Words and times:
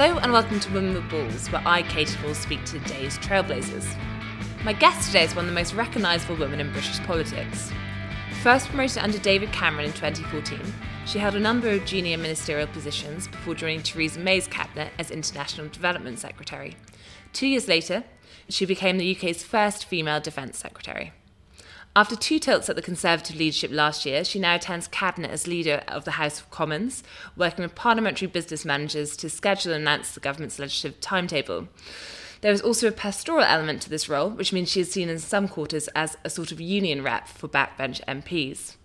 Hello 0.00 0.16
and 0.18 0.30
welcome 0.30 0.60
to 0.60 0.72
Women 0.72 0.94
with 0.94 1.10
Balls, 1.10 1.48
where 1.48 1.60
I, 1.66 1.82
Katy 1.82 2.24
will 2.24 2.32
speak 2.32 2.64
to 2.66 2.78
today's 2.78 3.18
trailblazers. 3.18 3.84
My 4.62 4.72
guest 4.72 5.08
today 5.08 5.24
is 5.24 5.34
one 5.34 5.46
of 5.46 5.50
the 5.50 5.54
most 5.56 5.74
recognisable 5.74 6.36
women 6.36 6.60
in 6.60 6.70
British 6.70 7.00
politics. 7.00 7.72
First 8.44 8.68
promoted 8.68 8.98
under 8.98 9.18
David 9.18 9.50
Cameron 9.50 9.86
in 9.86 9.92
2014, 9.92 10.60
she 11.04 11.18
held 11.18 11.34
a 11.34 11.40
number 11.40 11.68
of 11.68 11.84
junior 11.84 12.16
ministerial 12.16 12.68
positions 12.68 13.26
before 13.26 13.56
joining 13.56 13.82
Theresa 13.82 14.20
May's 14.20 14.46
cabinet 14.46 14.92
as 15.00 15.10
International 15.10 15.66
Development 15.66 16.16
Secretary. 16.16 16.76
Two 17.32 17.48
years 17.48 17.66
later, 17.66 18.04
she 18.48 18.66
became 18.66 18.98
the 18.98 19.16
UK's 19.16 19.42
first 19.42 19.84
female 19.84 20.20
Defence 20.20 20.58
Secretary. 20.58 21.10
After 21.96 22.14
two 22.14 22.38
tilts 22.38 22.68
at 22.68 22.76
the 22.76 22.82
Conservative 22.82 23.36
leadership 23.36 23.72
last 23.72 24.06
year, 24.06 24.24
she 24.24 24.38
now 24.38 24.54
attends 24.54 24.86
Cabinet 24.86 25.30
as 25.30 25.48
leader 25.48 25.82
of 25.88 26.04
the 26.04 26.12
House 26.12 26.38
of 26.40 26.50
Commons, 26.50 27.02
working 27.36 27.64
with 27.64 27.74
parliamentary 27.74 28.28
business 28.28 28.64
managers 28.64 29.16
to 29.16 29.28
schedule 29.28 29.72
and 29.72 29.82
announce 29.82 30.12
the 30.12 30.20
government's 30.20 30.58
legislative 30.58 31.00
timetable. 31.00 31.68
There 32.40 32.52
is 32.52 32.60
also 32.60 32.86
a 32.86 32.92
pastoral 32.92 33.42
element 33.42 33.82
to 33.82 33.90
this 33.90 34.08
role, 34.08 34.30
which 34.30 34.52
means 34.52 34.70
she 34.70 34.80
is 34.80 34.92
seen 34.92 35.08
in 35.08 35.18
some 35.18 35.48
quarters 35.48 35.88
as 35.88 36.16
a 36.24 36.30
sort 36.30 36.52
of 36.52 36.60
union 36.60 37.02
rep 37.02 37.26
for 37.26 37.48
backbench 37.48 38.00
MPs. 38.06 38.76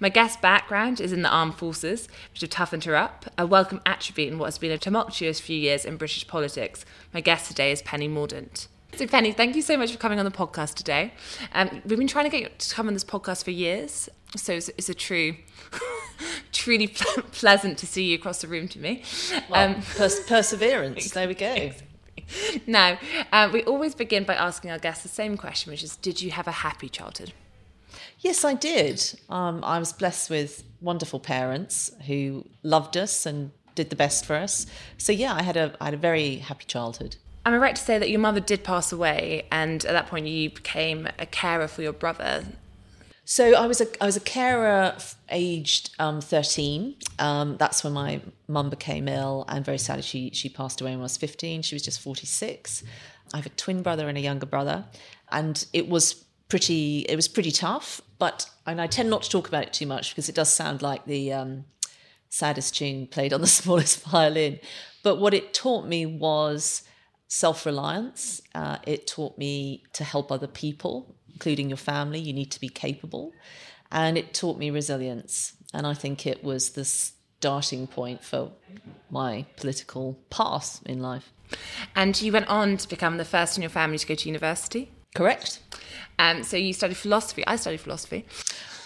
My 0.00 0.08
guest's 0.08 0.40
background 0.40 1.00
is 1.00 1.12
in 1.12 1.22
the 1.22 1.28
armed 1.28 1.56
forces, 1.56 2.08
which 2.32 2.40
have 2.40 2.50
toughened 2.50 2.84
her 2.84 2.96
up, 2.96 3.26
a 3.36 3.46
welcome 3.46 3.82
attribute 3.84 4.32
in 4.32 4.38
what 4.38 4.46
has 4.46 4.58
been 4.58 4.72
a 4.72 4.78
tumultuous 4.78 5.40
few 5.40 5.56
years 5.56 5.84
in 5.84 5.98
British 5.98 6.26
politics. 6.26 6.86
My 7.12 7.20
guest 7.20 7.48
today 7.48 7.70
is 7.70 7.82
Penny 7.82 8.08
Mordaunt. 8.08 8.66
So, 8.94 9.06
Penny, 9.06 9.32
thank 9.32 9.56
you 9.56 9.62
so 9.62 9.78
much 9.78 9.90
for 9.90 9.96
coming 9.96 10.18
on 10.18 10.26
the 10.26 10.30
podcast 10.30 10.74
today. 10.74 11.14
Um, 11.54 11.80
we've 11.86 11.98
been 11.98 12.06
trying 12.06 12.26
to 12.26 12.30
get 12.30 12.42
you 12.42 12.48
to 12.56 12.74
come 12.74 12.88
on 12.88 12.92
this 12.92 13.04
podcast 13.04 13.42
for 13.42 13.50
years, 13.50 14.10
so 14.36 14.52
it's, 14.52 14.68
it's 14.76 14.90
a 14.90 14.94
true, 14.94 15.36
truly 16.52 16.88
pleasant 16.88 17.78
to 17.78 17.86
see 17.86 18.04
you 18.10 18.16
across 18.16 18.42
the 18.42 18.48
room 18.48 18.68
to 18.68 18.78
me. 18.78 19.02
Well, 19.48 19.76
um, 19.76 19.82
pers- 19.96 20.20
perseverance. 20.20 21.10
There 21.14 21.26
we 21.26 21.34
go. 21.34 21.72
now, 22.66 22.98
um, 23.32 23.52
we 23.52 23.64
always 23.64 23.94
begin 23.94 24.24
by 24.24 24.34
asking 24.34 24.70
our 24.70 24.78
guests 24.78 25.02
the 25.02 25.08
same 25.08 25.38
question, 25.38 25.70
which 25.70 25.82
is 25.82 25.96
Did 25.96 26.20
you 26.20 26.30
have 26.32 26.46
a 26.46 26.52
happy 26.52 26.90
childhood? 26.90 27.32
Yes, 28.18 28.44
I 28.44 28.52
did. 28.52 29.18
Um, 29.30 29.64
I 29.64 29.78
was 29.78 29.94
blessed 29.94 30.28
with 30.28 30.64
wonderful 30.82 31.18
parents 31.18 31.90
who 32.06 32.46
loved 32.62 32.98
us 32.98 33.24
and 33.24 33.52
did 33.74 33.88
the 33.88 33.96
best 33.96 34.26
for 34.26 34.36
us. 34.36 34.66
So 34.98 35.12
yeah, 35.12 35.34
I 35.34 35.42
had 35.42 35.56
a 35.56 35.74
I 35.80 35.86
had 35.86 35.94
a 35.94 35.98
very 36.10 36.36
happy 36.36 36.66
childhood. 36.66 37.16
Am 37.44 37.54
I 37.54 37.56
right 37.56 37.74
to 37.74 37.82
say 37.82 37.98
that 37.98 38.08
your 38.08 38.20
mother 38.20 38.40
did 38.40 38.62
pass 38.62 38.92
away, 38.92 39.46
and 39.50 39.84
at 39.84 39.92
that 39.92 40.06
point 40.06 40.26
you 40.26 40.50
became 40.50 41.08
a 41.18 41.26
carer 41.26 41.66
for 41.66 41.82
your 41.82 41.92
brother? 41.92 42.44
So 43.24 43.54
I 43.54 43.66
was 43.66 43.80
a 43.80 44.02
I 44.02 44.06
was 44.06 44.16
a 44.16 44.20
carer 44.20 44.96
aged 45.28 45.90
um, 45.98 46.20
thirteen. 46.20 46.96
Um, 47.18 47.56
that's 47.56 47.82
when 47.82 47.92
my 47.94 48.20
mum 48.46 48.70
became 48.70 49.08
ill, 49.08 49.44
and 49.48 49.64
very 49.64 49.78
sadly 49.78 50.02
she 50.02 50.30
she 50.32 50.48
passed 50.48 50.80
away 50.80 50.92
when 50.92 51.00
I 51.00 51.02
was 51.02 51.16
fifteen. 51.16 51.62
She 51.62 51.74
was 51.74 51.82
just 51.82 52.00
forty 52.00 52.26
six. 52.26 52.84
I 53.34 53.38
have 53.38 53.46
a 53.46 53.50
twin 53.50 53.82
brother 53.82 54.08
and 54.08 54.16
a 54.16 54.20
younger 54.20 54.46
brother, 54.46 54.84
and 55.30 55.64
it 55.72 55.88
was 55.88 56.24
pretty 56.48 57.00
it 57.08 57.16
was 57.16 57.26
pretty 57.26 57.50
tough. 57.50 58.00
But 58.18 58.48
and 58.66 58.80
I 58.80 58.86
tend 58.86 59.10
not 59.10 59.22
to 59.22 59.30
talk 59.30 59.48
about 59.48 59.64
it 59.64 59.72
too 59.72 59.86
much 59.86 60.10
because 60.10 60.28
it 60.28 60.34
does 60.34 60.52
sound 60.52 60.80
like 60.80 61.06
the 61.06 61.32
um, 61.32 61.64
saddest 62.28 62.76
tune 62.76 63.08
played 63.08 63.32
on 63.32 63.40
the 63.40 63.46
smallest 63.60 64.04
violin. 64.04 64.60
But 65.02 65.16
what 65.16 65.34
it 65.34 65.52
taught 65.52 65.86
me 65.86 66.06
was 66.06 66.82
self 67.32 67.64
reliance. 67.64 68.42
Uh, 68.54 68.76
it 68.86 69.06
taught 69.06 69.38
me 69.38 69.82
to 69.94 70.04
help 70.04 70.30
other 70.30 70.46
people, 70.46 71.16
including 71.32 71.70
your 71.70 71.78
family. 71.78 72.20
You 72.20 72.34
need 72.34 72.50
to 72.50 72.60
be 72.60 72.68
capable. 72.68 73.32
And 73.90 74.18
it 74.18 74.34
taught 74.34 74.58
me 74.58 74.70
resilience. 74.70 75.54
And 75.72 75.86
I 75.86 75.94
think 75.94 76.26
it 76.26 76.44
was 76.44 76.70
the 76.70 76.84
starting 76.84 77.86
point 77.86 78.22
for 78.22 78.52
my 79.10 79.46
political 79.56 80.18
path 80.28 80.82
in 80.84 81.00
life. 81.00 81.32
And 81.96 82.20
you 82.20 82.32
went 82.32 82.48
on 82.48 82.76
to 82.76 82.86
become 82.86 83.16
the 83.16 83.24
first 83.24 83.56
in 83.56 83.62
your 83.62 83.70
family 83.70 83.96
to 83.96 84.06
go 84.06 84.14
to 84.14 84.28
university? 84.28 84.90
Correct. 85.14 85.60
Um, 86.18 86.42
so 86.42 86.58
you 86.58 86.74
studied 86.74 86.98
philosophy. 86.98 87.46
I 87.46 87.56
studied 87.56 87.80
philosophy 87.80 88.26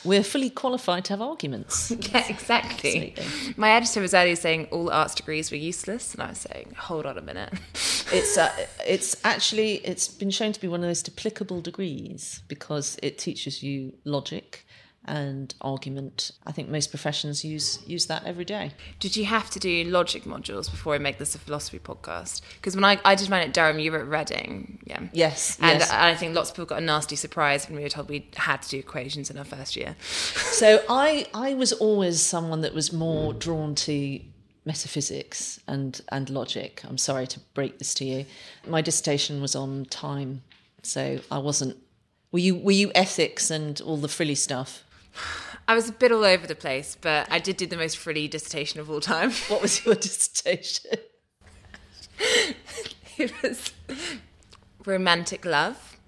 we're 0.07 0.23
fully 0.23 0.51
qualified 0.51 1.05
to 1.07 1.13
have 1.13 1.21
arguments. 1.21 1.91
yeah, 2.13 2.27
exactly. 2.29 3.15
Absolutely. 3.17 3.55
My 3.57 3.71
editor 3.73 4.01
was 4.01 4.15
earlier 4.15 4.37
saying 4.37 4.69
all 4.71 4.91
arts 4.91 5.15
degrees 5.15 5.51
were 5.51 5.57
useless, 5.57 6.15
and 6.15 6.23
I 6.23 6.29
was 6.31 6.39
saying, 6.39 6.75
hold 6.79 7.07
on 7.07 7.19
a 7.19 7.23
minute. 7.23 7.53
it's 7.75 8.39
uh, 8.39 8.51
it's 8.87 9.17
actually 9.25 9.77
it's 9.77 10.09
been 10.09 10.31
shown 10.31 10.53
to 10.53 10.61
be 10.61 10.69
one 10.69 10.81
of 10.81 10.83
the 10.83 10.89
most 10.89 11.09
applicable 11.09 11.61
degrees 11.61 12.43
because 12.49 12.99
it 13.03 13.19
teaches 13.19 13.63
you 13.63 13.95
logic 14.05 14.66
and 15.07 15.55
argument. 15.61 16.33
I 16.47 16.53
think 16.53 16.69
most 16.69 16.91
professions 16.91 17.45
use 17.45 17.81
use 17.87 18.07
that 18.07 18.25
every 18.25 18.45
day. 18.45 18.73
Did 19.01 19.17
you 19.17 19.25
have 19.25 19.51
to 19.51 19.59
do 19.59 19.85
logic 19.85 20.25
modules 20.25 20.71
before 20.71 20.95
I 20.95 20.99
make 20.99 21.19
this 21.19 21.35
a 21.35 21.39
philosophy 21.39 21.79
podcast? 21.79 22.43
Because 22.57 22.75
when 22.75 22.85
I, 22.85 22.99
I 23.05 23.15
did 23.15 23.31
mine 23.31 23.43
at 23.43 23.55
Durham, 23.55 23.79
you 23.79 23.93
were 23.93 24.01
at 24.01 24.07
Reading, 24.09 24.79
yeah. 24.85 25.01
Yes, 25.13 25.59
and 25.61 25.81
yes. 25.81 25.91
I 25.91 26.15
think 26.15 26.35
lots 26.35 26.51
of 26.51 26.57
people 26.57 26.67
got 26.67 26.83
a 26.83 26.85
nasty 26.85 27.17
surprise 27.17 27.69
when 27.69 27.77
we 27.77 27.83
were 27.83 27.89
told 27.89 28.09
we 28.09 28.29
had 28.37 28.63
to 28.63 28.69
do 28.69 28.79
equations 28.79 29.31
in 29.31 29.39
our 29.39 29.45
first 29.45 29.77
year. 29.77 29.97
so 30.01 30.83
I 30.89 31.27
I 31.33 31.55
was 31.55 31.73
always 31.73 32.21
someone 32.21 32.61
that 32.63 32.75
was 32.75 32.93
more 32.93 33.33
drawn 33.33 33.75
to 33.77 34.21
metaphysics 34.65 35.61
and 35.67 36.01
and 36.11 36.29
logic. 36.29 36.83
I'm 36.85 36.99
sorry 36.99 37.27
to 37.29 37.41
break 37.55 37.79
this 37.79 37.95
to 37.95 38.05
you. 38.05 38.27
My 38.67 38.83
dissertation 38.83 39.41
was 39.41 39.55
on 39.55 39.87
time, 39.87 40.43
so 40.83 41.21
I 41.31 41.39
wasn't. 41.39 41.77
Were 42.33 42.41
you 42.41 42.57
were 42.57 42.73
you 42.73 42.91
ethics 42.95 43.51
and 43.51 43.81
all 43.81 43.97
the 43.97 44.09
frilly 44.09 44.35
stuff? 44.35 44.83
I 45.69 45.75
was 45.75 45.89
a 45.89 45.93
bit 45.93 46.13
all 46.13 46.25
over 46.25 46.47
the 46.47 46.55
place, 46.55 46.97
but 47.01 47.27
I 47.31 47.39
did 47.39 47.57
do 47.57 47.67
the 47.67 47.77
most 47.77 47.97
frilly 47.97 48.29
dissertation 48.29 48.81
of 48.81 48.91
all 48.91 49.01
time. 49.01 49.31
What 49.49 49.63
was 49.63 49.85
your 49.85 49.95
dissertation? 49.95 50.99
it 53.19 53.33
was 53.43 53.73
romantic 54.85 55.45
love. 55.45 55.99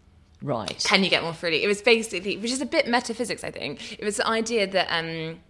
Right. 0.41 0.83
Can 0.85 1.03
you 1.03 1.11
get 1.11 1.23
more 1.23 1.35
frilly? 1.35 1.65
It 1.65 1.67
was 1.67 1.83
basically, 1.83 2.37
which 2.37 2.53
is 2.53 2.61
a 2.61 2.67
bit 2.67 2.87
metaphysics, 2.87 3.43
I 3.43 3.51
think. 3.51 3.99
It 3.99 4.05
was 4.05 4.19
the 4.19 4.27
idea 4.29 4.69
that 4.69 4.87
um, 4.91 5.41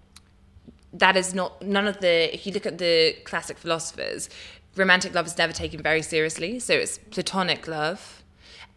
that 0.95 1.17
is 1.17 1.35
not 1.35 1.61
none 1.63 1.87
of 1.87 2.01
the. 2.01 2.33
If 2.33 2.47
you 2.47 2.53
look 2.53 2.65
at 2.65 2.79
the 2.79 3.15
classic 3.25 3.59
philosophers, 3.59 4.31
romantic 4.77 5.15
love 5.15 5.27
is 5.27 5.37
never 5.37 5.53
taken 5.53 5.83
very 5.83 6.01
seriously. 6.01 6.59
So 6.59 6.73
it's 6.73 6.97
platonic 6.97 7.69
love. 7.69 8.23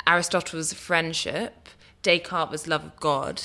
Aristotle 0.06 0.58
was 0.58 0.74
friendship. 0.74 1.70
Descartes 2.02 2.52
was 2.52 2.68
love 2.68 2.84
of 2.84 3.00
God 3.00 3.42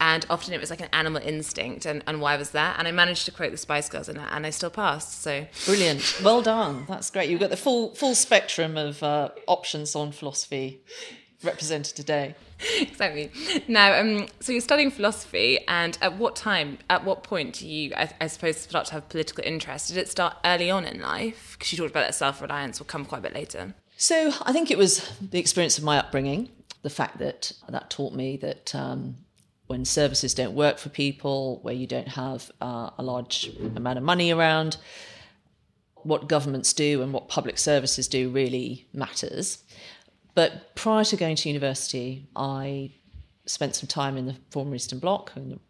and 0.00 0.24
often 0.30 0.54
it 0.54 0.60
was 0.60 0.70
like 0.70 0.80
an 0.80 0.88
animal 0.92 1.20
instinct 1.22 1.86
and, 1.86 2.02
and 2.06 2.20
why 2.20 2.36
was 2.36 2.50
that? 2.50 2.78
And 2.78 2.86
i 2.86 2.92
managed 2.92 3.24
to 3.26 3.32
quote 3.32 3.50
the 3.50 3.56
spice 3.56 3.88
girls 3.88 4.08
in 4.08 4.16
that 4.16 4.32
and 4.32 4.46
i 4.46 4.50
still 4.50 4.70
passed 4.70 5.22
so. 5.22 5.46
Brilliant. 5.66 6.20
Well 6.22 6.42
done. 6.42 6.84
That's 6.88 7.10
great. 7.10 7.30
You've 7.30 7.40
got 7.40 7.50
the 7.50 7.56
full 7.56 7.94
full 7.94 8.14
spectrum 8.14 8.76
of 8.76 9.02
uh, 9.02 9.30
options 9.46 9.94
on 9.94 10.12
philosophy 10.12 10.82
represented 11.42 11.96
today. 11.96 12.34
Exactly. 12.80 13.30
Now 13.68 14.00
um, 14.00 14.26
so 14.40 14.50
you're 14.50 14.60
studying 14.60 14.90
philosophy 14.90 15.60
and 15.68 15.96
at 16.02 16.18
what 16.18 16.34
time 16.34 16.78
at 16.90 17.04
what 17.04 17.22
point 17.22 17.54
do 17.54 17.68
you 17.68 17.94
I, 17.96 18.10
I 18.20 18.26
suppose 18.26 18.56
start 18.56 18.86
to 18.86 18.94
have 18.94 19.08
political 19.08 19.44
interest? 19.44 19.88
Did 19.88 19.96
it 19.96 20.08
start 20.08 20.36
early 20.44 20.68
on 20.68 20.84
in 20.84 21.00
life? 21.00 21.54
Because 21.56 21.72
you 21.72 21.78
talked 21.78 21.92
about 21.92 22.06
that 22.06 22.16
self-reliance 22.16 22.80
will 22.80 22.86
come 22.86 23.04
quite 23.04 23.18
a 23.18 23.22
bit 23.22 23.34
later. 23.34 23.74
So 23.96 24.32
i 24.42 24.52
think 24.52 24.72
it 24.72 24.78
was 24.78 25.08
the 25.20 25.38
experience 25.38 25.78
of 25.78 25.84
my 25.84 25.98
upbringing 25.98 26.48
the 26.82 26.90
fact 26.90 27.18
that 27.18 27.52
that 27.68 27.90
taught 27.90 28.14
me 28.14 28.36
that 28.38 28.74
um, 28.74 29.16
when 29.68 29.84
services 29.84 30.34
don't 30.34 30.54
work 30.54 30.78
for 30.78 30.88
people, 30.88 31.60
where 31.62 31.74
you 31.74 31.86
don't 31.86 32.08
have 32.08 32.50
uh, 32.60 32.90
a 32.98 33.02
large 33.02 33.50
amount 33.76 33.98
of 33.98 34.04
money 34.04 34.32
around, 34.32 34.78
what 35.94 36.26
governments 36.26 36.72
do 36.72 37.02
and 37.02 37.12
what 37.12 37.28
public 37.28 37.58
services 37.58 38.08
do 38.08 38.30
really 38.30 38.88
matters. 38.92 39.62
But 40.34 40.74
prior 40.74 41.04
to 41.04 41.16
going 41.16 41.36
to 41.36 41.48
university, 41.48 42.28
I 42.34 42.92
spent 43.44 43.76
some 43.76 43.88
time 43.88 44.16
in 44.16 44.26
the 44.26 44.36
former 44.50 44.74
Eastern 44.74 45.00
Bloc, 45.00 45.32
in 45.36 45.60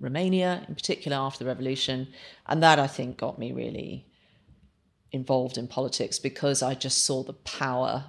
Romania 0.00 0.64
in 0.66 0.74
particular 0.74 1.16
after 1.16 1.44
the 1.44 1.48
revolution, 1.48 2.08
and 2.46 2.62
that 2.62 2.78
I 2.78 2.86
think 2.86 3.18
got 3.18 3.38
me 3.38 3.52
really 3.52 4.06
involved 5.10 5.58
in 5.58 5.68
politics 5.68 6.18
because 6.18 6.62
I 6.62 6.74
just 6.74 7.04
saw 7.04 7.22
the 7.22 7.34
power 7.34 8.04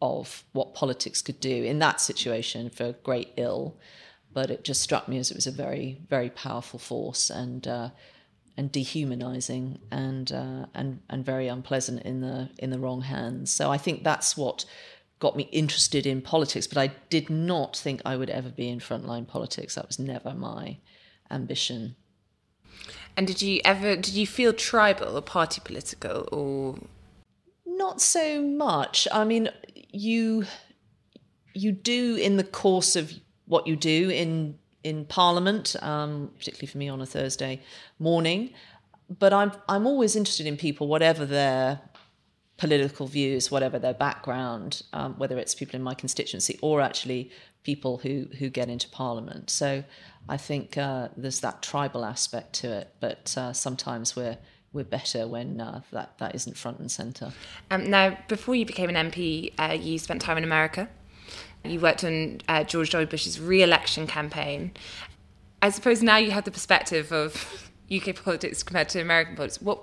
of 0.00 0.44
what 0.52 0.74
politics 0.74 1.20
could 1.20 1.38
do 1.40 1.64
in 1.64 1.78
that 1.80 2.00
situation 2.00 2.70
for 2.70 2.92
great 2.92 3.32
ill 3.36 3.78
but 4.32 4.50
it 4.50 4.64
just 4.64 4.80
struck 4.80 5.08
me 5.08 5.18
as 5.18 5.30
it 5.30 5.36
was 5.36 5.46
a 5.46 5.52
very, 5.52 5.98
very 6.08 6.30
powerful 6.30 6.78
force 6.78 7.30
and 7.30 7.66
uh, 7.66 7.90
and 8.56 8.70
dehumanizing 8.70 9.80
and 9.90 10.32
uh, 10.32 10.66
and 10.74 11.00
and 11.08 11.24
very 11.24 11.48
unpleasant 11.48 12.02
in 12.02 12.20
the 12.20 12.50
in 12.58 12.70
the 12.70 12.78
wrong 12.78 13.02
hands. 13.02 13.50
So 13.50 13.70
I 13.70 13.78
think 13.78 14.04
that's 14.04 14.36
what 14.36 14.64
got 15.18 15.36
me 15.36 15.48
interested 15.52 16.06
in 16.06 16.22
politics, 16.22 16.66
but 16.66 16.78
I 16.78 16.92
did 17.10 17.28
not 17.28 17.76
think 17.76 18.00
I 18.04 18.16
would 18.16 18.30
ever 18.30 18.48
be 18.48 18.68
in 18.68 18.80
frontline 18.80 19.26
politics. 19.26 19.74
That 19.74 19.86
was 19.86 19.98
never 19.98 20.32
my 20.32 20.78
ambition. 21.30 21.96
And 23.16 23.26
did 23.26 23.42
you 23.42 23.60
ever 23.64 23.96
did 23.96 24.14
you 24.14 24.26
feel 24.26 24.52
tribal 24.52 25.16
or 25.16 25.22
party 25.22 25.60
political 25.64 26.28
or 26.32 26.78
not 27.80 28.00
so 28.00 28.42
much. 28.42 29.08
I 29.10 29.24
mean, 29.24 29.48
you 29.74 30.44
you 31.54 31.72
do 31.72 32.14
in 32.14 32.36
the 32.36 32.44
course 32.44 32.94
of 32.94 33.12
what 33.50 33.66
you 33.66 33.76
do 33.76 34.10
in 34.10 34.58
in 34.82 35.04
Parliament, 35.04 35.76
um, 35.82 36.30
particularly 36.38 36.66
for 36.66 36.78
me 36.78 36.88
on 36.88 37.02
a 37.02 37.06
Thursday 37.06 37.60
morning. 37.98 38.54
But 39.18 39.32
I'm 39.32 39.52
I'm 39.68 39.86
always 39.86 40.16
interested 40.16 40.46
in 40.46 40.56
people, 40.56 40.86
whatever 40.86 41.26
their 41.26 41.80
political 42.56 43.06
views, 43.06 43.50
whatever 43.50 43.78
their 43.78 43.94
background, 43.94 44.82
um, 44.92 45.14
whether 45.18 45.36
it's 45.38 45.54
people 45.54 45.76
in 45.76 45.82
my 45.82 45.94
constituency 45.94 46.58
or 46.62 46.80
actually 46.80 47.30
people 47.64 47.98
who 47.98 48.26
who 48.38 48.48
get 48.48 48.68
into 48.68 48.88
Parliament. 48.88 49.50
So 49.50 49.82
I 50.28 50.36
think 50.36 50.78
uh, 50.78 51.08
there's 51.16 51.40
that 51.40 51.62
tribal 51.62 52.04
aspect 52.04 52.52
to 52.60 52.68
it, 52.72 52.94
but 53.00 53.34
uh, 53.36 53.52
sometimes 53.52 54.14
we're 54.14 54.38
we're 54.72 54.84
better 54.84 55.26
when 55.26 55.60
uh, 55.60 55.80
that 55.90 56.16
that 56.18 56.34
isn't 56.36 56.56
front 56.56 56.78
and 56.78 56.90
centre. 56.90 57.32
Um, 57.70 57.90
now, 57.90 58.16
before 58.28 58.54
you 58.54 58.64
became 58.64 58.88
an 58.94 59.10
MP, 59.10 59.52
uh, 59.58 59.72
you 59.72 59.98
spent 59.98 60.22
time 60.22 60.38
in 60.38 60.44
America. 60.44 60.88
You 61.64 61.80
worked 61.80 62.04
on 62.04 62.40
uh, 62.48 62.64
George 62.64 62.90
W. 62.90 63.06
Bush's 63.06 63.38
re-election 63.38 64.06
campaign. 64.06 64.72
I 65.62 65.70
suppose 65.70 66.02
now 66.02 66.16
you 66.16 66.30
have 66.30 66.44
the 66.44 66.50
perspective 66.50 67.12
of 67.12 67.70
UK 67.94 68.22
politics 68.22 68.62
compared 68.62 68.88
to 68.90 69.00
American 69.00 69.36
politics. 69.36 69.60
What 69.60 69.80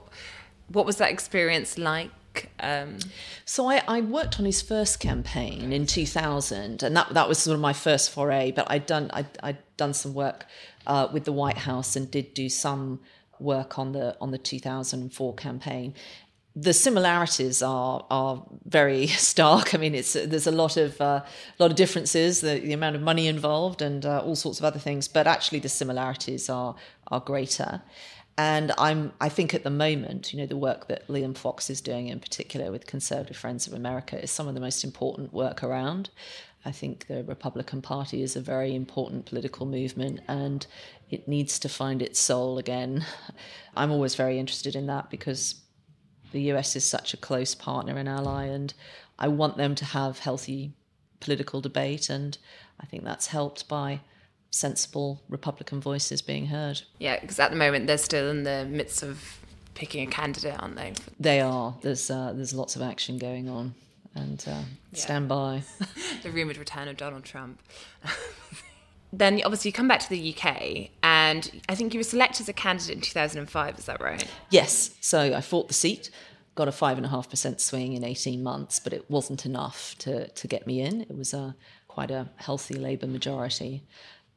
what 0.69 0.85
was 0.85 0.97
that 0.97 1.11
experience 1.11 1.77
like? 1.77 2.11
Um, 2.59 2.99
so 3.45 3.69
I, 3.69 3.81
I, 3.87 4.01
worked 4.01 4.37
on 4.37 4.45
his 4.45 4.61
first 4.61 4.99
campaign 4.99 5.71
in 5.73 5.87
2000, 5.87 6.83
and 6.83 6.95
that 6.95 7.13
that 7.13 7.27
was 7.27 7.39
sort 7.39 7.55
of 7.55 7.61
my 7.61 7.73
first 7.73 8.11
foray. 8.11 8.51
But 8.51 8.69
I'd 8.69 8.85
done 8.85 9.09
I'd, 9.13 9.27
I'd 9.41 9.57
done 9.77 9.93
some 9.93 10.13
work 10.13 10.45
uh, 10.85 11.07
with 11.11 11.23
the 11.25 11.31
White 11.31 11.59
House 11.59 11.95
and 11.95 12.09
did 12.11 12.33
do 12.33 12.49
some 12.49 12.99
work 13.39 13.77
on 13.79 13.91
the 13.91 14.17
on 14.19 14.31
the 14.31 14.37
2004 14.37 15.35
campaign 15.35 15.93
the 16.59 16.73
similarities 16.73 17.61
are 17.61 18.05
are 18.09 18.43
very 18.65 19.07
stark. 19.31 19.75
I 19.75 19.77
mean, 19.77 19.93
it's 19.93 20.13
there's 20.13 20.47
a 20.47 20.51
lot 20.51 20.77
of 20.77 20.99
uh, 20.99 21.23
lot 21.59 21.71
of 21.71 21.77
differences, 21.77 22.41
the, 22.41 22.59
the 22.59 22.73
amount 22.73 22.95
of 22.95 23.01
money 23.01 23.27
involved, 23.27 23.81
and 23.81 24.05
uh, 24.05 24.21
all 24.21 24.35
sorts 24.35 24.59
of 24.59 24.65
other 24.65 24.79
things. 24.79 25.07
But 25.07 25.27
actually, 25.27 25.59
the 25.59 25.69
similarities 25.69 26.49
are 26.49 26.75
are 27.07 27.19
greater. 27.19 27.81
And 28.39 28.71
I'm 28.77 29.13
I 29.19 29.29
think 29.29 29.53
at 29.53 29.63
the 29.63 29.69
moment, 29.69 30.33
you 30.33 30.39
know, 30.39 30.45
the 30.45 30.57
work 30.57 30.87
that 30.87 31.07
Liam 31.07 31.37
Fox 31.37 31.69
is 31.69 31.81
doing 31.81 32.07
in 32.07 32.19
particular 32.19 32.71
with 32.71 32.85
Conservative 32.85 33.37
Friends 33.37 33.67
of 33.67 33.73
America 33.73 34.21
is 34.21 34.31
some 34.31 34.47
of 34.47 34.53
the 34.53 34.61
most 34.61 34.83
important 34.83 35.33
work 35.33 35.63
around. 35.63 36.09
I 36.65 36.71
think 36.71 37.07
the 37.07 37.23
Republican 37.23 37.81
Party 37.81 38.23
is 38.23 38.35
a 38.35 38.41
very 38.41 38.75
important 38.75 39.25
political 39.25 39.65
movement, 39.65 40.19
and 40.27 40.65
it 41.09 41.27
needs 41.27 41.59
to 41.59 41.69
find 41.69 42.01
its 42.01 42.19
soul 42.19 42.57
again. 42.57 43.05
I'm 43.75 43.91
always 43.91 44.15
very 44.15 44.37
interested 44.39 44.75
in 44.75 44.87
that 44.87 45.09
because 45.09 45.55
the 46.31 46.41
US 46.53 46.75
is 46.75 46.85
such 46.85 47.13
a 47.13 47.17
close 47.17 47.55
partner 47.55 47.97
and 47.97 48.07
ally, 48.07 48.45
and 48.45 48.73
I 49.19 49.27
want 49.27 49.57
them 49.57 49.75
to 49.75 49.85
have 49.85 50.19
healthy 50.19 50.73
political 51.19 51.61
debate, 51.61 52.09
and 52.09 52.37
I 52.79 52.85
think 52.85 53.03
that's 53.03 53.27
helped 53.27 53.67
by 53.67 54.01
sensible 54.51 55.21
Republican 55.29 55.81
voices 55.81 56.21
being 56.21 56.47
heard. 56.47 56.81
Yeah, 56.99 57.19
because 57.19 57.39
at 57.39 57.51
the 57.51 57.57
moment 57.57 57.87
they're 57.87 57.97
still 57.97 58.29
in 58.29 58.43
the 58.43 58.65
midst 58.69 59.03
of 59.03 59.39
picking 59.73 60.07
a 60.07 60.11
candidate, 60.11 60.55
aren't 60.59 60.75
they? 60.75 60.93
They 61.19 61.41
are. 61.41 61.75
There's 61.81 62.09
uh, 62.09 62.33
there's 62.33 62.53
lots 62.53 62.75
of 62.75 62.81
action 62.81 63.17
going 63.17 63.49
on, 63.49 63.75
and 64.15 64.43
uh, 64.47 64.51
yeah. 64.91 64.99
stand 64.99 65.27
by. 65.27 65.63
the 66.23 66.31
rumored 66.31 66.57
return 66.57 66.87
of 66.87 66.97
Donald 66.97 67.23
Trump. 67.23 67.61
then 69.13 69.41
obviously 69.45 69.69
you 69.69 69.73
come 69.73 69.87
back 69.87 69.99
to 70.01 70.09
the 70.09 70.35
UK 70.35 70.89
and 71.01 71.61
I 71.69 71.75
think 71.75 71.93
you 71.93 71.99
were 71.99 72.03
selected 72.03 72.41
as 72.41 72.49
a 72.49 72.53
candidate 72.53 72.95
in 72.95 73.01
2005, 73.01 73.79
is 73.79 73.85
that 73.85 74.01
right? 74.01 74.27
Yes. 74.49 74.95
So 75.01 75.33
I 75.33 75.41
fought 75.41 75.67
the 75.67 75.73
seat, 75.73 76.09
got 76.55 76.67
a 76.67 76.71
5.5% 76.71 77.59
swing 77.59 77.93
in 77.93 78.03
18 78.03 78.43
months, 78.43 78.79
but 78.79 78.93
it 78.93 79.09
wasn't 79.09 79.45
enough 79.45 79.95
to, 79.99 80.27
to 80.27 80.47
get 80.47 80.67
me 80.67 80.81
in. 80.81 81.01
It 81.01 81.17
was 81.17 81.33
a, 81.33 81.55
quite 81.87 82.11
a 82.11 82.29
healthy 82.35 82.75
Labour 82.75 83.07
majority, 83.07 83.83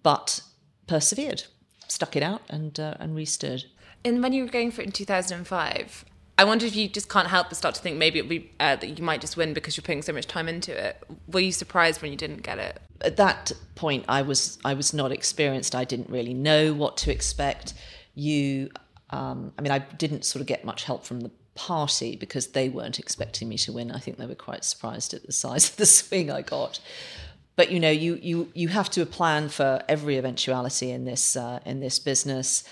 but 0.02 0.40
persevered, 0.86 1.44
stuck 1.88 2.16
it 2.16 2.22
out 2.22 2.42
and, 2.48 2.78
uh, 2.78 2.94
and 3.00 3.14
restood. 3.14 3.64
And 4.04 4.22
when 4.22 4.32
you 4.32 4.44
were 4.44 4.50
going 4.50 4.70
for 4.70 4.82
it 4.82 4.86
in 4.86 4.92
2005, 4.92 6.04
I 6.40 6.44
wonder 6.44 6.64
if 6.64 6.74
you 6.74 6.88
just 6.88 7.10
can't 7.10 7.28
help 7.28 7.50
but 7.50 7.58
start 7.58 7.74
to 7.74 7.82
think 7.82 7.98
maybe 7.98 8.18
it'll 8.18 8.30
be 8.30 8.50
uh, 8.58 8.74
that 8.74 8.98
you 8.98 9.04
might 9.04 9.20
just 9.20 9.36
win 9.36 9.52
because 9.52 9.76
you're 9.76 9.82
putting 9.82 10.00
so 10.00 10.14
much 10.14 10.26
time 10.26 10.48
into 10.48 10.72
it. 10.72 10.96
Were 11.28 11.40
you 11.40 11.52
surprised 11.52 12.00
when 12.00 12.10
you 12.12 12.16
didn't 12.16 12.42
get 12.42 12.56
it? 12.56 12.80
At 13.02 13.18
that 13.18 13.52
point, 13.74 14.06
I 14.08 14.22
was 14.22 14.56
I 14.64 14.72
was 14.72 14.94
not 14.94 15.12
experienced. 15.12 15.74
I 15.74 15.84
didn't 15.84 16.08
really 16.08 16.32
know 16.32 16.72
what 16.72 16.96
to 16.98 17.12
expect. 17.12 17.74
You, 18.14 18.70
um, 19.10 19.52
I 19.58 19.60
mean, 19.60 19.70
I 19.70 19.80
didn't 19.80 20.24
sort 20.24 20.40
of 20.40 20.46
get 20.46 20.64
much 20.64 20.84
help 20.84 21.04
from 21.04 21.20
the 21.20 21.30
party 21.56 22.16
because 22.16 22.46
they 22.46 22.70
weren't 22.70 22.98
expecting 22.98 23.46
me 23.46 23.58
to 23.58 23.72
win. 23.72 23.92
I 23.92 23.98
think 23.98 24.16
they 24.16 24.24
were 24.24 24.34
quite 24.34 24.64
surprised 24.64 25.12
at 25.12 25.26
the 25.26 25.32
size 25.32 25.68
of 25.68 25.76
the 25.76 25.84
swing 25.84 26.30
I 26.30 26.40
got. 26.40 26.80
But 27.54 27.70
you 27.70 27.80
know, 27.80 27.90
you 27.90 28.18
you 28.22 28.50
you 28.54 28.68
have 28.68 28.88
to 28.92 29.04
plan 29.04 29.50
for 29.50 29.82
every 29.90 30.16
eventuality 30.16 30.90
in 30.90 31.04
this 31.04 31.36
uh, 31.36 31.58
in 31.66 31.80
this 31.80 31.98
business. 31.98 32.64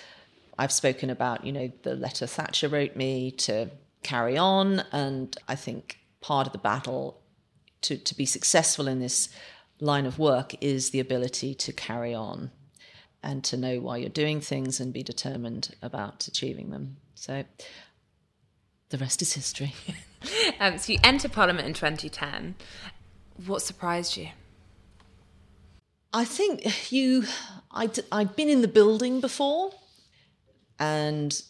I've 0.59 0.73
spoken 0.73 1.09
about, 1.09 1.45
you 1.45 1.53
know, 1.53 1.71
the 1.83 1.95
letter 1.95 2.27
Thatcher 2.27 2.69
wrote 2.69 2.97
me 2.97 3.31
to 3.33 3.71
carry 4.03 4.37
on. 4.37 4.83
And 4.91 5.37
I 5.47 5.55
think 5.55 6.01
part 6.21 6.47
of 6.47 6.53
the 6.53 6.59
battle 6.59 7.21
to, 7.83 7.97
to 7.97 8.15
be 8.17 8.27
successful 8.27 8.89
in 8.89 8.99
this 8.99 9.29
line 9.81 10.05
of 10.05 10.19
work 10.19 10.55
is 10.61 10.91
the 10.91 10.99
ability 10.99 11.55
to 11.55 11.73
carry 11.73 12.13
on 12.13 12.51
and 13.23 13.45
to 13.45 13.57
know 13.57 13.79
why 13.79 13.99
you're 13.99 14.09
doing 14.09 14.41
things 14.41 14.81
and 14.81 14.93
be 14.93 15.03
determined 15.03 15.77
about 15.81 16.27
achieving 16.27 16.71
them. 16.71 16.97
So 17.15 17.45
the 18.89 18.99
rest 18.99 19.23
is 19.23 19.35
history. 19.35 19.75
um, 20.61 20.79
so 20.79 20.93
you 20.93 20.99
enter 21.05 21.29
Parliament 21.29 21.69
in 21.69 21.75
2010. 21.75 22.57
What 23.47 23.63
surprised 23.63 24.17
you? 24.17 24.29
I 26.13 26.25
think 26.25 26.91
you, 26.91 27.25
I'd, 27.71 28.01
I'd 28.11 28.35
been 28.35 28.49
in 28.49 28.63
the 28.63 28.69
building 28.69 29.21
before 29.21 29.73
and 30.79 31.43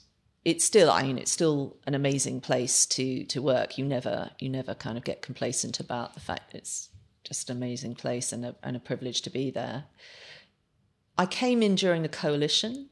it's 0.45 0.65
still 0.65 0.91
i 0.91 1.03
mean 1.03 1.19
it's 1.19 1.31
still 1.33 1.77
an 1.87 1.95
amazing 1.95 2.41
place 2.41 2.87
to 2.87 3.25
to 3.25 3.43
work. 3.43 3.79
You 3.79 3.85
never 3.85 4.31
you 4.39 4.49
never 4.49 4.75
kind 4.75 4.97
of 4.97 5.05
get 5.05 5.23
complacent 5.23 5.81
about 5.81 6.15
the 6.15 6.21
fact 6.21 6.55
it's 6.55 6.89
just 7.25 7.51
an 7.51 7.57
amazing 7.57 7.95
place 7.95 8.33
and 8.33 8.45
a, 8.47 8.57
and 8.63 8.75
a 8.75 8.81
privilege 8.81 9.21
to 9.23 9.31
be 9.31 9.51
there. 9.51 9.85
I 11.19 11.27
came 11.27 11.63
in 11.63 11.75
during 11.75 12.03
the 12.03 12.09
coalition 12.09 12.89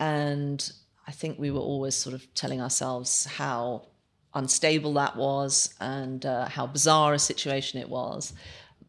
and 0.00 0.72
i 1.06 1.12
think 1.12 1.38
we 1.38 1.50
were 1.50 1.60
always 1.60 1.94
sort 1.94 2.14
of 2.14 2.32
telling 2.34 2.60
ourselves 2.60 3.26
how 3.26 3.86
unstable 4.34 4.92
that 4.94 5.16
was 5.16 5.72
and 5.80 6.26
uh, 6.26 6.48
how 6.48 6.66
bizarre 6.66 7.14
a 7.14 7.18
situation 7.18 7.80
it 7.80 7.88
was 7.88 8.32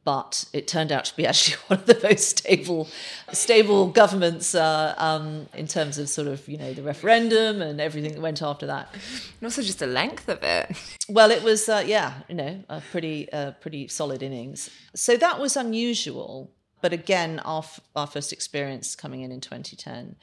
but 0.05 0.45
it 0.53 0.67
turned 0.67 0.91
out 0.91 1.03
to 1.05 1.15
be 1.17 1.25
actually 1.25 1.57
one 1.67 1.79
of 1.79 1.85
the 1.87 1.99
most 2.01 2.37
stable, 2.37 2.87
stable 3.33 3.87
governments 3.87 4.55
uh, 4.55 4.93
um, 4.97 5.47
in 5.53 5.67
terms 5.67 5.97
of 5.97 6.07
sort 6.07 6.27
of 6.27 6.47
you 6.47 6.57
know 6.57 6.73
the 6.73 6.83
referendum 6.83 7.61
and 7.61 7.81
everything 7.81 8.13
that 8.13 8.21
went 8.21 8.41
after 8.41 8.67
that. 8.67 8.93
And 8.93 9.43
also 9.43 9.61
just 9.61 9.79
the 9.79 9.87
length 9.87 10.29
of 10.29 10.41
it. 10.43 10.77
Well, 11.07 11.29
it 11.29 11.43
was 11.43 11.69
uh, 11.69 11.83
yeah, 11.85 12.13
you 12.27 12.33
know, 12.33 12.63
a 12.67 12.81
pretty 12.81 13.31
uh, 13.31 13.51
pretty 13.61 13.87
solid 13.87 14.23
innings. 14.23 14.71
So 14.95 15.17
that 15.17 15.39
was 15.39 15.55
unusual. 15.55 16.51
But 16.81 16.93
again, 16.93 17.39
our 17.45 17.63
our 17.95 18.07
first 18.07 18.33
experience 18.33 18.95
coming 18.95 19.21
in 19.21 19.31
in 19.31 19.39
2010, 19.39 20.15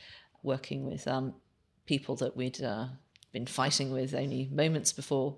working 0.43 0.85
with 0.85 1.07
um, 1.07 1.35
people 1.87 2.17
that 2.17 2.37
we'd 2.37 2.61
uh, 2.61 2.87
been 3.33 3.47
fighting 3.47 3.93
with 3.93 4.13
only 4.13 4.49
moments 4.53 4.93
before 4.93 5.37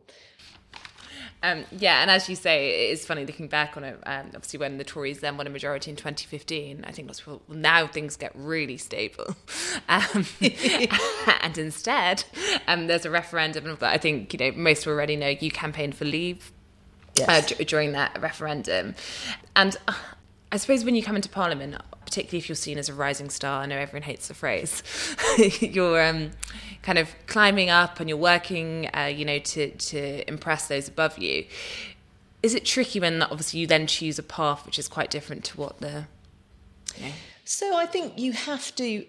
um, 1.43 1.65
yeah, 1.71 2.03
and 2.03 2.11
as 2.11 2.29
you 2.29 2.37
say, 2.37 2.89
it 2.89 2.93
is 2.93 3.05
funny 3.05 3.27
looking 3.27 3.49
back 3.49 3.77
on 3.77 3.85
it. 3.85 3.99
Um, 4.07 4.27
obviously, 4.35 4.59
when 4.59 4.79
the 4.79 4.85
Tories 4.85 5.21
then 5.21 5.37
won 5.37 5.47
a 5.47 5.51
majority 5.51 5.91
in 5.91 5.97
2015, 5.97 6.85
I 6.87 6.91
think 6.93 7.09
lots 7.09 7.21
of 7.21 7.25
people, 7.25 7.43
well, 7.49 7.59
now 7.59 7.87
things 7.87 8.17
get 8.17 8.33
really 8.35 8.77
stable. 8.77 9.37
Um, 9.89 10.25
and 11.43 11.59
instead, 11.59 12.25
um, 12.67 12.87
there's 12.87 13.05
a 13.05 13.11
referendum. 13.11 13.67
And 13.67 13.83
I 13.83 13.99
think 13.99 14.33
you 14.33 14.39
know 14.39 14.53
most 14.57 14.87
already 14.87 15.17
know 15.17 15.29
you 15.29 15.51
campaigned 15.51 15.95
for 15.95 16.05
Leave 16.05 16.53
yes. 17.17 17.29
uh, 17.29 17.55
d- 17.55 17.65
during 17.65 17.93
that 17.93 18.21
referendum, 18.21 18.95
and 19.55 19.77
uh, 19.87 19.95
I 20.55 20.57
suppose 20.57 20.85
when 20.85 20.95
you 20.95 21.03
come 21.03 21.17
into 21.17 21.29
Parliament, 21.29 21.77
particularly 22.05 22.39
if 22.39 22.49
you're 22.49 22.55
seen 22.55 22.79
as 22.79 22.89
a 22.89 22.95
rising 22.95 23.29
star, 23.29 23.63
I 23.63 23.67
know 23.67 23.77
everyone 23.77 24.03
hates 24.03 24.29
the 24.29 24.35
phrase. 24.35 24.85
you're 25.61 26.01
um, 26.01 26.31
kind 26.85 26.99
of 26.99 27.15
climbing 27.27 27.71
up 27.71 27.99
and 27.99 28.11
you're 28.11 28.19
working, 28.19 28.91
uh, 28.95 29.05
you 29.07 29.25
know, 29.25 29.39
to 29.39 29.71
to 29.71 30.29
impress 30.29 30.69
those 30.69 30.87
above 30.87 31.19
you. 31.19 31.47
Is 32.43 32.55
it 32.55 32.67
tricky 32.67 33.01
when 33.01 33.23
obviously 33.23 33.61
you 33.61 33.67
then 33.67 33.87
choose 33.87 34.19
a 34.19 34.23
path 34.23 34.67
which 34.67 34.79
is 34.79 34.87
quite 34.87 35.11
different 35.11 35.45
to 35.47 35.57
what 35.59 35.81
the? 35.81 36.07
You 36.97 37.07
know? 37.07 37.13
So 37.45 37.75
I 37.75 37.87
think 37.87 38.19
you 38.19 38.33
have 38.33 38.75
to. 38.77 39.07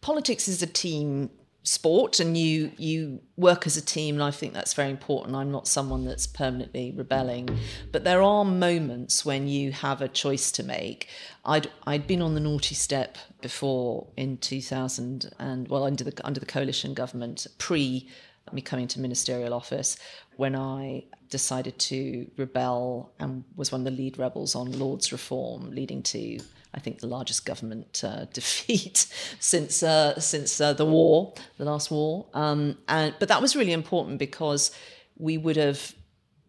Politics 0.00 0.48
is 0.48 0.62
a 0.62 0.66
team 0.66 1.28
sport 1.62 2.20
and 2.20 2.36
you 2.36 2.72
you 2.78 3.20
work 3.36 3.66
as 3.66 3.76
a 3.76 3.82
team 3.82 4.14
and 4.14 4.24
I 4.24 4.30
think 4.30 4.54
that's 4.54 4.74
very 4.74 4.90
important. 4.90 5.36
I'm 5.36 5.50
not 5.50 5.68
someone 5.68 6.04
that's 6.04 6.26
permanently 6.26 6.92
rebelling, 6.96 7.48
but 7.92 8.04
there 8.04 8.22
are 8.22 8.44
moments 8.44 9.24
when 9.24 9.46
you 9.46 9.72
have 9.72 10.00
a 10.00 10.08
choice 10.08 10.50
to 10.52 10.62
make. 10.62 11.08
I'd 11.44 11.70
I'd 11.86 12.06
been 12.06 12.22
on 12.22 12.34
the 12.34 12.40
naughty 12.40 12.74
step 12.74 13.18
before 13.40 14.06
in 14.16 14.38
2000 14.38 15.30
and 15.38 15.68
well 15.68 15.84
under 15.84 16.04
the 16.04 16.26
under 16.26 16.40
the 16.40 16.46
coalition 16.46 16.94
government 16.94 17.46
pre 17.58 18.08
me 18.52 18.60
coming 18.60 18.88
to 18.88 18.98
ministerial 18.98 19.54
office 19.54 19.96
when 20.36 20.56
I 20.56 21.04
decided 21.28 21.78
to 21.78 22.28
rebel 22.36 23.12
and 23.20 23.44
was 23.54 23.70
one 23.70 23.82
of 23.82 23.84
the 23.84 23.90
lead 23.92 24.18
rebels 24.18 24.54
on 24.54 24.76
Lords 24.78 25.12
reform 25.12 25.70
leading 25.70 26.02
to 26.02 26.40
I 26.72 26.80
think 26.80 27.00
the 27.00 27.06
largest 27.06 27.44
government 27.44 28.02
uh, 28.04 28.24
defeat 28.32 29.06
since 29.38 29.82
uh, 29.82 30.18
since 30.20 30.60
uh, 30.60 30.72
the 30.72 30.86
war, 30.86 31.34
the 31.58 31.64
last 31.64 31.90
war. 31.90 32.26
Um, 32.34 32.78
and 32.88 33.14
but 33.18 33.28
that 33.28 33.42
was 33.42 33.56
really 33.56 33.72
important 33.72 34.18
because 34.18 34.70
we 35.18 35.36
would 35.36 35.56
have 35.56 35.94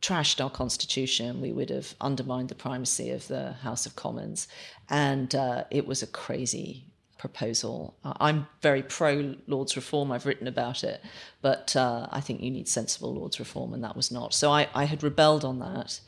trashed 0.01 0.43
our 0.43 0.49
constitution, 0.49 1.41
we 1.41 1.51
would 1.51 1.69
have 1.69 1.93
undermined 2.01 2.49
the 2.49 2.55
primacy 2.55 3.11
of 3.11 3.27
the 3.27 3.53
House 3.53 3.85
of 3.85 3.95
Commons, 3.95 4.47
and 4.89 5.35
uh, 5.35 5.63
it 5.69 5.85
was 5.85 6.01
a 6.01 6.07
crazy 6.07 6.85
proposal. 7.19 7.95
I'm 8.03 8.47
very 8.63 8.81
pro 8.81 9.35
Lords 9.45 9.75
reform. 9.75 10.11
I've 10.11 10.25
written 10.25 10.47
about 10.47 10.83
it, 10.83 11.03
but 11.43 11.75
uh, 11.75 12.07
I 12.11 12.19
think 12.19 12.41
you 12.41 12.49
need 12.49 12.67
sensible 12.67 13.13
Lords 13.13 13.37
reform, 13.39 13.75
and 13.75 13.83
that 13.83 13.95
was 13.95 14.11
not. 14.11 14.33
So 14.33 14.51
I, 14.51 14.67
I 14.73 14.85
had 14.85 15.03
rebelled 15.03 15.45
on 15.45 15.59
that. 15.59 15.99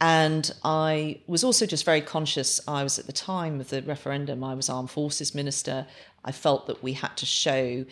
And 0.00 0.52
I 0.62 1.20
was 1.26 1.42
also 1.42 1.66
just 1.66 1.84
very 1.84 2.00
conscious. 2.00 2.60
I 2.68 2.82
was 2.82 2.98
at 2.98 3.06
the 3.06 3.12
time 3.12 3.60
of 3.60 3.70
the 3.70 3.82
referendum, 3.82 4.44
I 4.44 4.54
was 4.54 4.68
Armed 4.68 4.90
Forces 4.90 5.34
Minister. 5.34 5.86
I 6.24 6.32
felt 6.32 6.66
that 6.66 6.82
we 6.82 6.92
had 6.92 7.16
to 7.16 7.26
show 7.26 7.84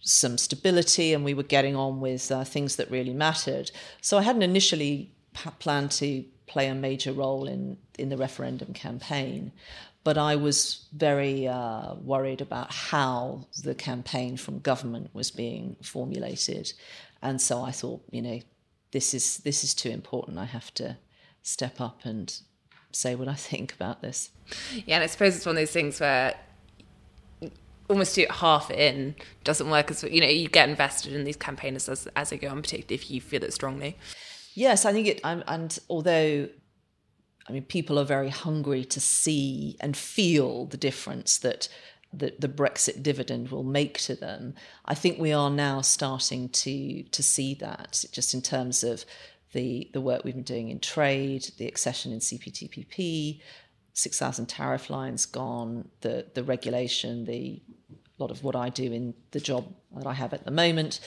some 0.00 0.38
stability 0.38 1.12
and 1.12 1.24
we 1.24 1.34
were 1.34 1.42
getting 1.42 1.74
on 1.74 2.00
with 2.00 2.30
uh, 2.30 2.44
things 2.44 2.76
that 2.76 2.90
really 2.90 3.14
mattered. 3.14 3.70
So 4.00 4.18
I 4.18 4.22
hadn't 4.22 4.42
initially 4.42 5.10
planned 5.58 5.90
to 5.92 6.24
play 6.46 6.66
a 6.66 6.74
major 6.74 7.12
role 7.12 7.46
in, 7.46 7.76
in 7.98 8.08
the 8.08 8.16
referendum 8.16 8.72
campaign, 8.72 9.52
but 10.04 10.16
I 10.16 10.36
was 10.36 10.86
very 10.92 11.46
uh, 11.46 11.94
worried 11.94 12.40
about 12.40 12.72
how 12.72 13.46
the 13.62 13.74
campaign 13.74 14.36
from 14.36 14.60
government 14.60 15.10
was 15.12 15.30
being 15.30 15.76
formulated. 15.82 16.72
And 17.22 17.40
so 17.40 17.62
I 17.62 17.72
thought, 17.72 18.02
you 18.10 18.22
know, 18.22 18.40
this 18.92 19.12
is 19.12 19.38
this 19.38 19.64
is 19.64 19.74
too 19.74 19.90
important. 19.90 20.38
I 20.38 20.46
have 20.46 20.72
to 20.74 20.96
step 21.42 21.80
up 21.80 22.00
and 22.04 22.40
say 22.92 23.14
what 23.14 23.28
I 23.28 23.34
think 23.34 23.72
about 23.72 24.02
this. 24.02 24.30
Yeah, 24.86 24.96
and 24.96 25.04
I 25.04 25.06
suppose 25.06 25.36
it's 25.36 25.46
one 25.46 25.56
of 25.56 25.60
those 25.60 25.70
things 25.70 26.00
where 26.00 26.34
almost 27.88 28.14
do 28.14 28.22
it 28.22 28.30
half 28.30 28.70
in 28.70 29.14
doesn't 29.44 29.70
work 29.70 29.90
as 29.90 30.02
you 30.02 30.20
know 30.20 30.26
you 30.26 30.46
get 30.46 30.68
invested 30.68 31.14
in 31.14 31.24
these 31.24 31.36
campaigners 31.36 31.88
as 31.88 32.06
as 32.16 32.30
they 32.30 32.38
go 32.38 32.48
on, 32.48 32.62
particularly 32.62 32.94
if 32.94 33.10
you 33.10 33.20
feel 33.20 33.42
it 33.42 33.52
strongly. 33.52 33.96
Yes, 34.54 34.84
I 34.84 34.92
think 34.92 35.06
it. 35.06 35.20
and 35.24 35.78
although 35.88 36.48
I 37.48 37.52
mean, 37.52 37.62
people 37.62 37.98
are 37.98 38.04
very 38.04 38.28
hungry 38.28 38.84
to 38.84 39.00
see 39.00 39.76
and 39.80 39.96
feel 39.96 40.66
the 40.66 40.76
difference 40.76 41.38
that 41.38 41.68
the, 42.12 42.34
the 42.38 42.48
Brexit 42.48 43.02
dividend 43.02 43.50
will 43.50 43.64
make 43.64 43.98
to 44.00 44.14
them. 44.14 44.54
I 44.84 44.94
think 44.94 45.18
we 45.18 45.32
are 45.32 45.50
now 45.50 45.80
starting 45.80 46.48
to 46.50 47.02
to 47.02 47.22
see 47.22 47.54
that 47.54 48.04
just 48.12 48.34
in 48.34 48.42
terms 48.42 48.84
of 48.84 49.04
the, 49.52 49.90
the 49.92 50.00
work 50.00 50.24
we've 50.24 50.34
been 50.34 50.42
doing 50.42 50.68
in 50.68 50.80
trade, 50.80 51.50
the 51.58 51.66
accession 51.66 52.12
in 52.12 52.18
CPTPP, 52.18 53.40
6,000 53.94 54.46
tariff 54.46 54.90
lines 54.90 55.26
gone, 55.26 55.88
the, 56.02 56.26
the 56.34 56.44
regulation, 56.44 57.24
the 57.24 57.60
a 58.18 58.22
lot 58.22 58.30
of 58.30 58.42
what 58.42 58.56
I 58.56 58.68
do 58.68 58.92
in 58.92 59.14
the 59.30 59.40
job 59.40 59.72
that 59.96 60.06
I 60.06 60.12
have 60.12 60.32
at 60.32 60.44
the 60.44 60.50
moment, 60.50 61.00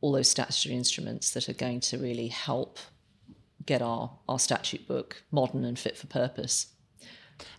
all 0.00 0.12
those 0.12 0.28
statutory 0.28 0.74
instruments 0.74 1.30
that 1.30 1.48
are 1.48 1.54
going 1.54 1.80
to 1.80 1.98
really 1.98 2.28
help 2.28 2.78
get 3.64 3.80
our, 3.80 4.10
our 4.28 4.38
statute 4.38 4.86
book 4.88 5.22
modern 5.30 5.64
and 5.64 5.78
fit 5.78 5.96
for 5.96 6.08
purpose. 6.08 6.68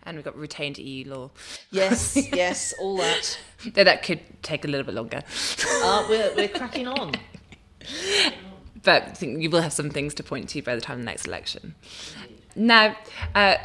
And 0.03 0.17
we've 0.17 0.25
got 0.25 0.38
retained 0.38 0.77
EU 0.77 1.10
law. 1.10 1.32
Yes, 1.72 2.17
yes, 2.34 2.74
all 2.79 2.98
that. 2.98 3.39
Though 3.65 3.84
that 3.84 4.03
could 4.03 4.20
take 4.43 4.65
a 4.65 4.67
little 4.67 4.86
bit 4.86 4.96
longer. 4.96 5.24
Uh, 5.65 6.05
we're, 6.10 6.34
we're 6.36 6.50
cracking 6.50 6.88
on 6.88 7.13
but 8.84 9.04
I 9.04 9.12
think 9.12 9.42
you 9.42 9.50
will 9.50 9.62
have 9.62 9.74
some 9.74 9.90
things 9.90 10.13
to 10.16 10.24
point 10.24 10.50
to 10.50 10.62
by 10.62 10.75
the 10.75 10.82
time 10.82 11.00
the 11.00 11.06
next 11.06 11.28
election. 11.28 11.75
Now, 12.56 12.96
uh, 13.34 13.58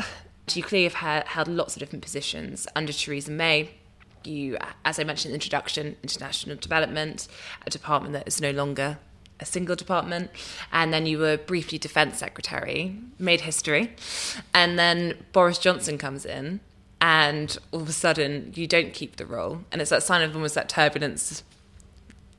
you 0.53 0.63
clearly 0.63 0.89
have 0.89 1.27
held 1.27 1.49
lots 1.49 1.77
of 1.77 1.81
different 1.81 2.03
positions 2.03 2.67
under 2.75 2.93
Theresa 2.93 3.31
May. 3.31 3.71
You, 4.25 4.59
as 4.85 4.99
I 4.99 5.05
mentioned 5.05 5.27
in 5.27 5.33
the 5.33 5.37
introduction, 5.37 5.97
international 6.03 6.57
development, 6.57 7.29
a 7.67 7.71
department 7.71 8.15
that 8.15 8.27
is 8.27 8.41
no 8.41 8.51
longer 8.51 8.99
a 9.41 9.45
single 9.45 9.77
department, 9.77 10.31
and 10.73 10.93
then 10.93 11.07
you 11.07 11.19
were 11.19 11.37
briefly 11.37 11.79
defence 11.79 12.19
secretary, 12.19 12.99
made 13.19 13.43
history, 13.43 13.95
and 14.53 14.79
then 14.79 15.15
Boris 15.33 15.59
Johnson 15.59 15.99
comes 15.99 16.25
in, 16.25 16.61
and 17.01 17.57
all 17.71 17.83
of 17.83 17.89
a 17.89 17.93
sudden 17.93 18.53
you 18.57 18.67
don't 18.67 18.93
keep 18.93 19.17
the 19.17 19.27
role, 19.27 19.61
and 19.71 19.81
it's 19.81 19.91
that 19.91 20.03
sign 20.03 20.23
of 20.23 20.35
almost 20.35 20.57
that 20.57 20.69
turbulence 20.69 21.45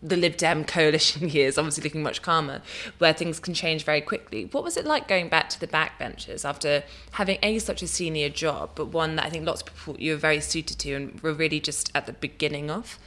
the 0.01 0.17
Lib 0.17 0.37
Dem 0.37 0.63
coalition 0.63 1.29
years, 1.29 1.57
obviously 1.57 1.83
looking 1.83 2.03
much 2.03 2.21
calmer, 2.21 2.61
where 2.97 3.13
things 3.13 3.39
can 3.39 3.53
change 3.53 3.83
very 3.83 4.01
quickly. 4.01 4.45
What 4.45 4.63
was 4.63 4.77
it 4.77 4.85
like 4.85 5.07
going 5.07 5.29
back 5.29 5.49
to 5.49 5.59
the 5.59 5.67
backbenches 5.67 6.47
after 6.47 6.83
having 7.11 7.37
a 7.43 7.59
such 7.59 7.81
a 7.81 7.87
senior 7.87 8.29
job, 8.29 8.71
but 8.75 8.87
one 8.87 9.15
that 9.17 9.25
I 9.25 9.29
think 9.29 9.45
lots 9.45 9.61
of 9.61 9.67
people 9.67 9.97
you 9.99 10.13
were 10.13 10.17
very 10.17 10.39
suited 10.39 10.79
to 10.79 10.93
and 10.93 11.21
were 11.21 11.33
really 11.33 11.59
just 11.59 11.91
at 11.93 12.05
the 12.05 12.13
beginning 12.13 12.71
of? 12.71 12.97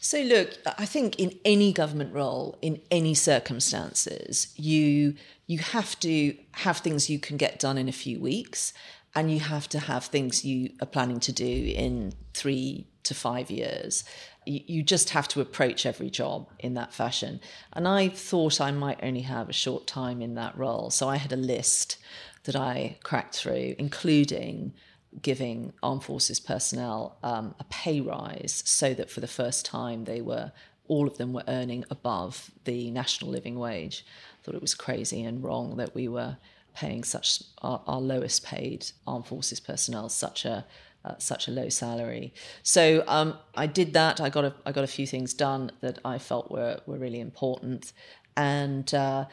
So 0.00 0.20
look, 0.20 0.58
I 0.78 0.84
think 0.84 1.18
in 1.18 1.36
any 1.44 1.72
government 1.72 2.14
role, 2.14 2.58
in 2.62 2.80
any 2.90 3.14
circumstances, 3.14 4.52
you 4.56 5.14
you 5.48 5.58
have 5.58 5.98
to 6.00 6.36
have 6.52 6.78
things 6.78 7.08
you 7.08 7.18
can 7.18 7.36
get 7.36 7.58
done 7.58 7.78
in 7.78 7.88
a 7.88 7.92
few 7.92 8.20
weeks, 8.20 8.72
and 9.14 9.32
you 9.32 9.40
have 9.40 9.68
to 9.70 9.80
have 9.80 10.04
things 10.04 10.44
you 10.44 10.70
are 10.80 10.86
planning 10.86 11.18
to 11.20 11.32
do 11.32 11.72
in 11.74 12.12
three 12.34 12.86
to 13.04 13.14
five 13.14 13.50
years 13.50 14.04
you 14.46 14.82
just 14.82 15.10
have 15.10 15.26
to 15.28 15.40
approach 15.40 15.84
every 15.84 16.08
job 16.08 16.48
in 16.60 16.74
that 16.74 16.94
fashion. 16.94 17.40
And 17.72 17.86
I 17.88 18.08
thought 18.08 18.60
I 18.60 18.70
might 18.70 19.00
only 19.02 19.22
have 19.22 19.48
a 19.48 19.52
short 19.52 19.86
time 19.86 20.22
in 20.22 20.36
that 20.36 20.56
role. 20.56 20.90
So 20.90 21.08
I 21.08 21.16
had 21.16 21.32
a 21.32 21.36
list 21.36 21.98
that 22.44 22.56
I 22.56 22.98
cracked 23.02 23.34
through, 23.34 23.74
including 23.78 24.72
giving 25.20 25.72
armed 25.82 26.04
forces 26.04 26.38
personnel 26.38 27.18
um, 27.22 27.54
a 27.58 27.64
pay 27.64 28.00
rise 28.00 28.62
so 28.66 28.94
that 28.94 29.10
for 29.10 29.20
the 29.20 29.26
first 29.26 29.66
time 29.66 30.04
they 30.04 30.20
were 30.20 30.52
all 30.88 31.08
of 31.08 31.18
them 31.18 31.32
were 31.32 31.42
earning 31.48 31.84
above 31.90 32.50
the 32.64 32.90
national 32.92 33.30
living 33.30 33.58
wage. 33.58 34.04
I 34.06 34.44
thought 34.44 34.54
it 34.54 34.60
was 34.60 34.74
crazy 34.74 35.24
and 35.24 35.42
wrong 35.42 35.76
that 35.78 35.96
we 35.96 36.06
were 36.06 36.36
paying 36.74 37.02
such 37.02 37.42
our, 37.62 37.80
our 37.86 38.00
lowest 38.00 38.44
paid 38.44 38.86
armed 39.06 39.26
forces 39.26 39.58
personnel 39.58 40.08
such 40.08 40.44
a 40.44 40.64
uh, 41.06 41.14
such 41.18 41.46
a 41.48 41.50
low 41.50 41.68
salary. 41.68 42.34
So 42.62 43.04
um, 43.06 43.38
I 43.54 43.66
did 43.66 43.92
that. 43.92 44.20
I 44.20 44.28
got 44.28 44.44
a 44.44 44.54
I 44.64 44.72
got 44.72 44.84
a 44.84 44.88
few 44.88 45.06
things 45.06 45.34
done 45.34 45.70
that 45.80 45.98
I 46.04 46.18
felt 46.18 46.50
were 46.50 46.80
were 46.86 46.98
really 46.98 47.20
important, 47.20 47.92
and 48.36 48.92
uh, 48.92 49.26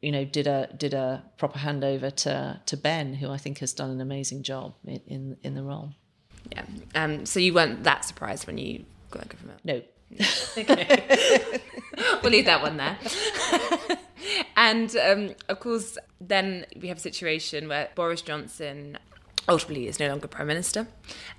you 0.00 0.10
know 0.10 0.24
did 0.24 0.46
a 0.46 0.74
did 0.76 0.94
a 0.94 1.24
proper 1.36 1.58
handover 1.58 2.14
to 2.16 2.60
to 2.64 2.76
Ben, 2.76 3.14
who 3.14 3.30
I 3.30 3.36
think 3.36 3.58
has 3.58 3.72
done 3.72 3.90
an 3.90 4.00
amazing 4.00 4.42
job 4.42 4.74
in 4.84 5.00
in, 5.06 5.36
in 5.42 5.54
the 5.54 5.62
role. 5.62 5.90
Yeah. 6.52 6.64
Um. 6.94 7.26
So 7.26 7.40
you 7.40 7.52
weren't 7.52 7.84
that 7.84 8.04
surprised 8.04 8.46
when 8.46 8.58
you 8.58 8.84
got 9.10 9.22
that 9.22 9.28
government? 9.28 9.60
No. 9.64 9.82
okay. 10.56 11.60
we'll 12.22 12.32
leave 12.32 12.46
that 12.46 12.62
one 12.62 12.76
there. 12.76 12.96
and 14.56 14.96
um, 14.96 15.34
of 15.48 15.60
course, 15.60 15.98
then 16.20 16.64
we 16.80 16.88
have 16.88 16.98
a 16.98 17.00
situation 17.00 17.68
where 17.68 17.90
Boris 17.94 18.22
Johnson 18.22 18.98
ultimately 19.48 19.86
is 19.86 20.00
no 20.00 20.08
longer 20.08 20.28
prime 20.28 20.46
minister. 20.46 20.86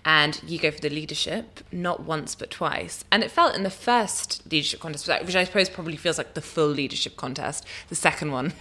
And 0.05 0.41
you 0.45 0.59
go 0.59 0.71
for 0.71 0.79
the 0.79 0.89
leadership 0.89 1.61
not 1.71 2.03
once 2.03 2.35
but 2.35 2.49
twice. 2.49 3.03
And 3.11 3.23
it 3.23 3.31
felt 3.31 3.55
in 3.55 3.63
the 3.63 3.69
first 3.69 4.49
leadership 4.51 4.79
contest 4.79 5.07
which 5.25 5.35
i 5.35 5.43
suppose 5.43 5.69
probably 5.69 5.95
feels 5.95 6.17
like 6.17 6.33
the 6.33 6.41
full 6.41 6.67
leadership 6.67 7.15
contest 7.15 7.65
the 7.89 7.95
second 7.95 8.31
one 8.31 8.53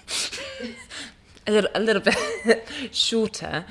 a 1.46 1.52
little 1.52 1.70
a 1.74 1.80
little 1.80 2.02
bit 2.02 2.66
shorter. 2.92 3.64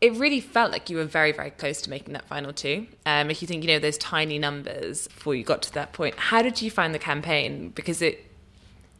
It 0.00 0.12
really 0.12 0.40
felt 0.40 0.72
like 0.72 0.90
you 0.90 0.96
were 0.96 1.04
very 1.04 1.32
very 1.32 1.50
close 1.50 1.80
to 1.82 1.90
making 1.90 2.12
that 2.14 2.26
final 2.26 2.52
two. 2.52 2.86
Um, 3.06 3.30
if 3.30 3.40
you 3.42 3.48
think 3.48 3.62
you 3.64 3.68
know 3.68 3.78
those 3.78 3.98
tiny 3.98 4.38
numbers 4.38 5.08
before 5.08 5.34
you 5.34 5.44
got 5.44 5.62
to 5.62 5.74
that 5.74 5.92
point. 5.92 6.14
How 6.16 6.42
did 6.42 6.60
you 6.60 6.70
find 6.70 6.94
the 6.94 6.98
campaign? 6.98 7.70
Because 7.70 8.02
it 8.02 8.25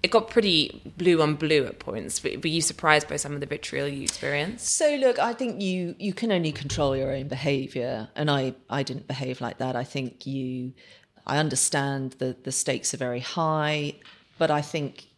it 0.06 0.12
got 0.12 0.30
pretty 0.30 0.80
blue 0.96 1.20
on 1.20 1.34
blue 1.34 1.66
at 1.66 1.80
points. 1.80 2.22
Were 2.22 2.46
you 2.46 2.60
surprised 2.60 3.08
by 3.08 3.16
some 3.16 3.32
of 3.32 3.40
the 3.40 3.46
vitriol 3.46 3.88
you 3.88 4.04
experienced? 4.04 4.68
So 4.76 4.94
look, 4.94 5.18
I 5.18 5.32
think 5.32 5.60
you 5.60 5.96
you 5.98 6.14
can 6.14 6.30
only 6.30 6.52
control 6.52 6.96
your 6.96 7.10
own 7.10 7.26
behaviour, 7.26 8.08
and 8.14 8.30
I 8.30 8.54
I 8.70 8.84
didn't 8.84 9.08
behave 9.08 9.40
like 9.40 9.58
that. 9.58 9.74
I 9.74 9.82
think 9.82 10.24
you, 10.24 10.72
I 11.26 11.38
understand 11.38 12.12
that 12.20 12.44
the 12.44 12.52
stakes 12.52 12.94
are 12.94 12.98
very 12.98 13.18
high, 13.18 13.94
but 14.38 14.48
I 14.48 14.62
think 14.62 15.08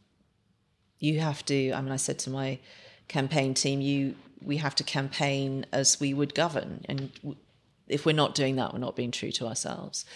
you 1.01 1.21
have 1.21 1.45
to. 1.45 1.73
I 1.73 1.83
mean, 1.83 1.93
I 1.93 1.97
said 1.97 2.19
to 2.21 2.31
my 2.31 2.59
campaign 3.09 3.53
team, 3.53 3.83
you 3.83 4.15
we 4.43 4.57
have 4.57 4.75
to 4.77 4.85
campaign 4.85 5.67
as 5.71 6.01
we 6.01 6.15
would 6.15 6.35
govern, 6.35 6.87
and 6.87 7.11
if 7.89 8.07
we're 8.07 8.23
not 8.25 8.35
doing 8.35 8.57
that, 8.57 8.73
we're 8.73 8.87
not 8.89 8.97
being 8.97 9.11
true 9.11 9.33
to 9.33 9.47
ourselves. 9.47 10.07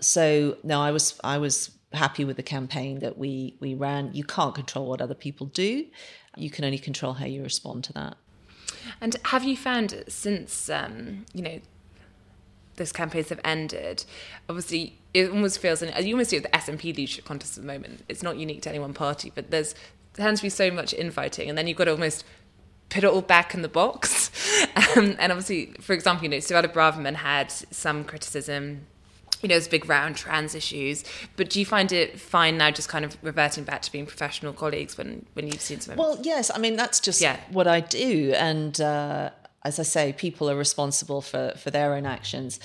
So 0.00 0.56
no, 0.62 0.80
I 0.80 0.92
was 0.92 1.20
I 1.22 1.36
was 1.36 1.70
happy 1.94 2.24
with 2.24 2.36
the 2.36 2.42
campaign 2.42 3.00
that 3.00 3.18
we 3.18 3.56
we 3.60 3.74
ran. 3.74 4.10
You 4.12 4.24
can't 4.24 4.54
control 4.54 4.86
what 4.88 5.00
other 5.00 5.14
people 5.14 5.46
do. 5.46 5.86
You 6.36 6.50
can 6.50 6.64
only 6.64 6.78
control 6.78 7.14
how 7.14 7.26
you 7.26 7.42
respond 7.42 7.84
to 7.84 7.92
that. 7.94 8.16
And 9.00 9.16
have 9.26 9.44
you 9.44 9.56
found 9.56 10.04
since 10.08 10.68
um, 10.68 11.26
you 11.32 11.42
know 11.42 11.60
those 12.76 12.92
campaigns 12.92 13.28
have 13.28 13.40
ended? 13.44 14.04
Obviously, 14.48 14.98
it 15.12 15.30
almost 15.30 15.58
feels, 15.58 15.82
and 15.82 16.06
you 16.06 16.14
almost 16.14 16.30
see 16.30 16.36
it 16.36 16.42
with 16.42 16.52
the 16.52 16.58
SNP 16.58 16.96
leadership 16.96 17.24
contest 17.24 17.56
at 17.56 17.64
the 17.64 17.72
moment. 17.72 18.04
It's 18.08 18.22
not 18.22 18.36
unique 18.36 18.62
to 18.62 18.70
any 18.70 18.78
one 18.78 18.94
party, 18.94 19.32
but 19.34 19.50
there's 19.50 19.74
there 20.14 20.26
tends 20.26 20.40
to 20.40 20.46
be 20.46 20.50
so 20.50 20.70
much 20.70 20.92
infighting, 20.92 21.48
and 21.48 21.56
then 21.56 21.66
you've 21.66 21.76
got 21.76 21.84
to 21.84 21.92
almost 21.92 22.24
put 22.88 23.04
it 23.04 23.08
all 23.08 23.22
back 23.22 23.54
in 23.54 23.62
the 23.62 23.68
box. 23.68 24.30
Um, 24.96 25.16
and 25.18 25.30
obviously, 25.30 25.72
for 25.80 25.92
example, 25.92 26.24
you 26.24 26.30
know, 26.30 26.38
Suella 26.38 26.72
Braverman 26.72 27.14
had 27.14 27.50
some 27.50 28.04
criticism. 28.04 28.86
You 29.44 29.48
know, 29.48 29.56
it's 29.56 29.68
big 29.68 29.86
round 29.86 30.16
trans 30.16 30.54
issues, 30.54 31.04
but 31.36 31.50
do 31.50 31.60
you 31.60 31.66
find 31.66 31.92
it 31.92 32.18
fine 32.18 32.56
now, 32.56 32.70
just 32.70 32.88
kind 32.88 33.04
of 33.04 33.18
reverting 33.20 33.64
back 33.64 33.82
to 33.82 33.92
being 33.92 34.06
professional 34.06 34.54
colleagues 34.54 34.96
when 34.96 35.26
when 35.34 35.46
you've 35.46 35.60
seen 35.60 35.80
some? 35.80 35.96
Well, 35.96 36.18
yes, 36.22 36.50
I 36.54 36.58
mean 36.58 36.76
that's 36.76 36.98
just 36.98 37.20
yeah. 37.20 37.38
what 37.50 37.66
I 37.66 37.80
do, 37.80 38.32
and 38.36 38.80
uh, 38.80 39.30
as 39.62 39.78
I 39.78 39.82
say, 39.82 40.14
people 40.14 40.48
are 40.48 40.56
responsible 40.56 41.20
for 41.20 41.52
for 41.58 41.70
their 41.70 41.92
own 41.92 42.06
actions. 42.06 42.58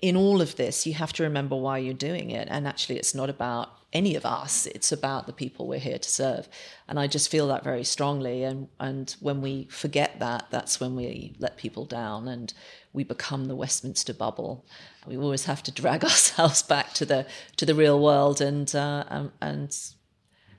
In 0.00 0.16
all 0.16 0.40
of 0.40 0.56
this, 0.56 0.86
you 0.86 0.94
have 0.94 1.12
to 1.12 1.24
remember 1.24 1.56
why 1.56 1.76
you're 1.76 1.92
doing 1.92 2.30
it, 2.30 2.48
and 2.50 2.66
actually, 2.66 2.96
it's 2.96 3.14
not 3.14 3.28
about 3.28 3.68
any 3.92 4.14
of 4.14 4.24
us. 4.24 4.66
It's 4.66 4.92
about 4.92 5.26
the 5.26 5.32
people 5.32 5.66
we're 5.66 5.78
here 5.78 5.98
to 5.98 6.10
serve. 6.10 6.48
And 6.88 6.98
I 6.98 7.06
just 7.06 7.30
feel 7.30 7.46
that 7.48 7.64
very 7.64 7.84
strongly. 7.84 8.42
And, 8.42 8.68
and 8.80 9.14
when 9.20 9.40
we 9.40 9.68
forget 9.70 10.18
that, 10.20 10.46
that's 10.50 10.80
when 10.80 10.96
we 10.96 11.34
let 11.38 11.56
people 11.56 11.84
down 11.84 12.28
and 12.28 12.52
we 12.92 13.04
become 13.04 13.46
the 13.46 13.56
Westminster 13.56 14.14
bubble. 14.14 14.64
We 15.06 15.16
always 15.16 15.44
have 15.44 15.62
to 15.64 15.72
drag 15.72 16.04
ourselves 16.04 16.62
back 16.62 16.92
to 16.94 17.04
the, 17.04 17.26
to 17.56 17.66
the 17.66 17.74
real 17.74 18.00
world. 18.00 18.40
And, 18.40 18.74
uh, 18.74 19.04
um, 19.08 19.32
and 19.40 19.76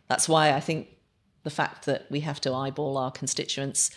that's 0.07 0.29
why 0.29 0.53
I 0.53 0.59
think 0.59 0.87
the 1.43 1.49
fact 1.49 1.85
that 1.85 2.05
we 2.09 2.21
have 2.21 2.39
to 2.41 2.53
eyeball 2.53 2.97
our 2.97 3.11
constituents 3.11 3.91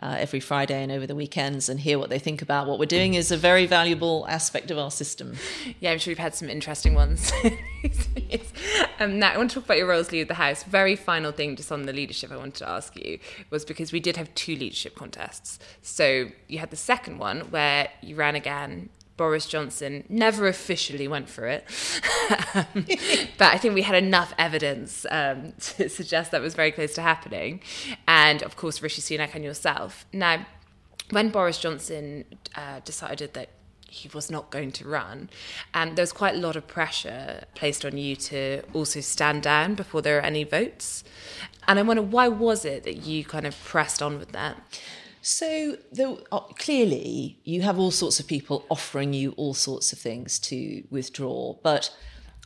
uh, 0.00 0.16
every 0.18 0.40
Friday 0.40 0.82
and 0.82 0.90
over 0.90 1.06
the 1.06 1.14
weekends 1.14 1.68
and 1.68 1.78
hear 1.80 1.98
what 1.98 2.10
they 2.10 2.18
think 2.18 2.42
about 2.42 2.66
what 2.66 2.78
we're 2.78 2.86
doing 2.86 3.14
is 3.14 3.30
a 3.30 3.36
very 3.36 3.66
valuable 3.66 4.26
aspect 4.28 4.70
of 4.70 4.78
our 4.78 4.90
system. 4.90 5.36
Yeah, 5.80 5.92
I'm 5.92 5.98
sure 5.98 6.10
we've 6.10 6.18
had 6.18 6.34
some 6.34 6.48
interesting 6.48 6.94
ones. 6.94 7.30
um, 9.00 9.18
now, 9.18 9.32
I 9.32 9.36
want 9.36 9.50
to 9.50 9.54
talk 9.54 9.64
about 9.64 9.78
your 9.78 9.86
roles 9.86 10.06
as 10.06 10.12
leader 10.12 10.24
the 10.26 10.34
House. 10.34 10.62
Very 10.62 10.96
final 10.96 11.32
thing, 11.32 11.56
just 11.56 11.72
on 11.72 11.82
the 11.82 11.92
leadership, 11.92 12.30
I 12.30 12.36
wanted 12.36 12.54
to 12.56 12.68
ask 12.68 12.96
you 12.96 13.18
was 13.50 13.64
because 13.64 13.92
we 13.92 14.00
did 14.00 14.16
have 14.16 14.34
two 14.34 14.56
leadership 14.56 14.94
contests. 14.94 15.58
So 15.82 16.30
you 16.48 16.58
had 16.58 16.70
the 16.70 16.76
second 16.76 17.18
one 17.18 17.40
where 17.50 17.88
you 18.00 18.16
ran 18.16 18.34
again 18.34 18.88
Boris 19.16 19.46
Johnson 19.46 20.04
never 20.08 20.48
officially 20.48 21.06
went 21.06 21.28
for 21.28 21.46
it. 21.46 21.64
but 23.38 23.54
I 23.54 23.58
think 23.58 23.74
we 23.74 23.82
had 23.82 23.94
enough 23.94 24.32
evidence 24.38 25.06
um, 25.10 25.52
to 25.60 25.88
suggest 25.88 26.30
that 26.30 26.40
was 26.40 26.54
very 26.54 26.72
close 26.72 26.94
to 26.94 27.02
happening. 27.02 27.60
And 28.08 28.42
of 28.42 28.56
course, 28.56 28.82
Rishi 28.82 29.00
Sunak 29.00 29.34
and 29.34 29.44
yourself. 29.44 30.06
Now, 30.12 30.46
when 31.10 31.28
Boris 31.28 31.58
Johnson 31.58 32.24
uh, 32.56 32.80
decided 32.84 33.34
that 33.34 33.50
he 33.92 34.08
was 34.14 34.30
not 34.30 34.50
going 34.50 34.72
to 34.72 34.88
run. 34.88 35.28
And 35.74 35.96
there 35.96 36.02
was 36.02 36.12
quite 36.12 36.34
a 36.34 36.38
lot 36.38 36.56
of 36.56 36.66
pressure 36.66 37.44
placed 37.54 37.84
on 37.84 37.98
you 37.98 38.16
to 38.16 38.62
also 38.72 39.00
stand 39.00 39.42
down 39.42 39.74
before 39.74 40.00
there 40.02 40.18
are 40.18 40.22
any 40.22 40.44
votes. 40.44 41.04
And 41.68 41.78
I 41.78 41.82
wonder, 41.82 42.02
why 42.02 42.28
was 42.28 42.64
it 42.64 42.84
that 42.84 42.98
you 42.98 43.24
kind 43.24 43.46
of 43.46 43.62
pressed 43.64 44.02
on 44.02 44.18
with 44.18 44.32
that? 44.32 44.56
So 45.20 45.76
uh, 46.32 46.40
clearly, 46.58 47.38
you 47.44 47.62
have 47.62 47.78
all 47.78 47.92
sorts 47.92 48.18
of 48.18 48.26
people 48.26 48.64
offering 48.68 49.12
you 49.12 49.32
all 49.36 49.54
sorts 49.54 49.92
of 49.92 49.98
things 49.98 50.38
to 50.40 50.82
withdraw, 50.90 51.54
but 51.62 51.94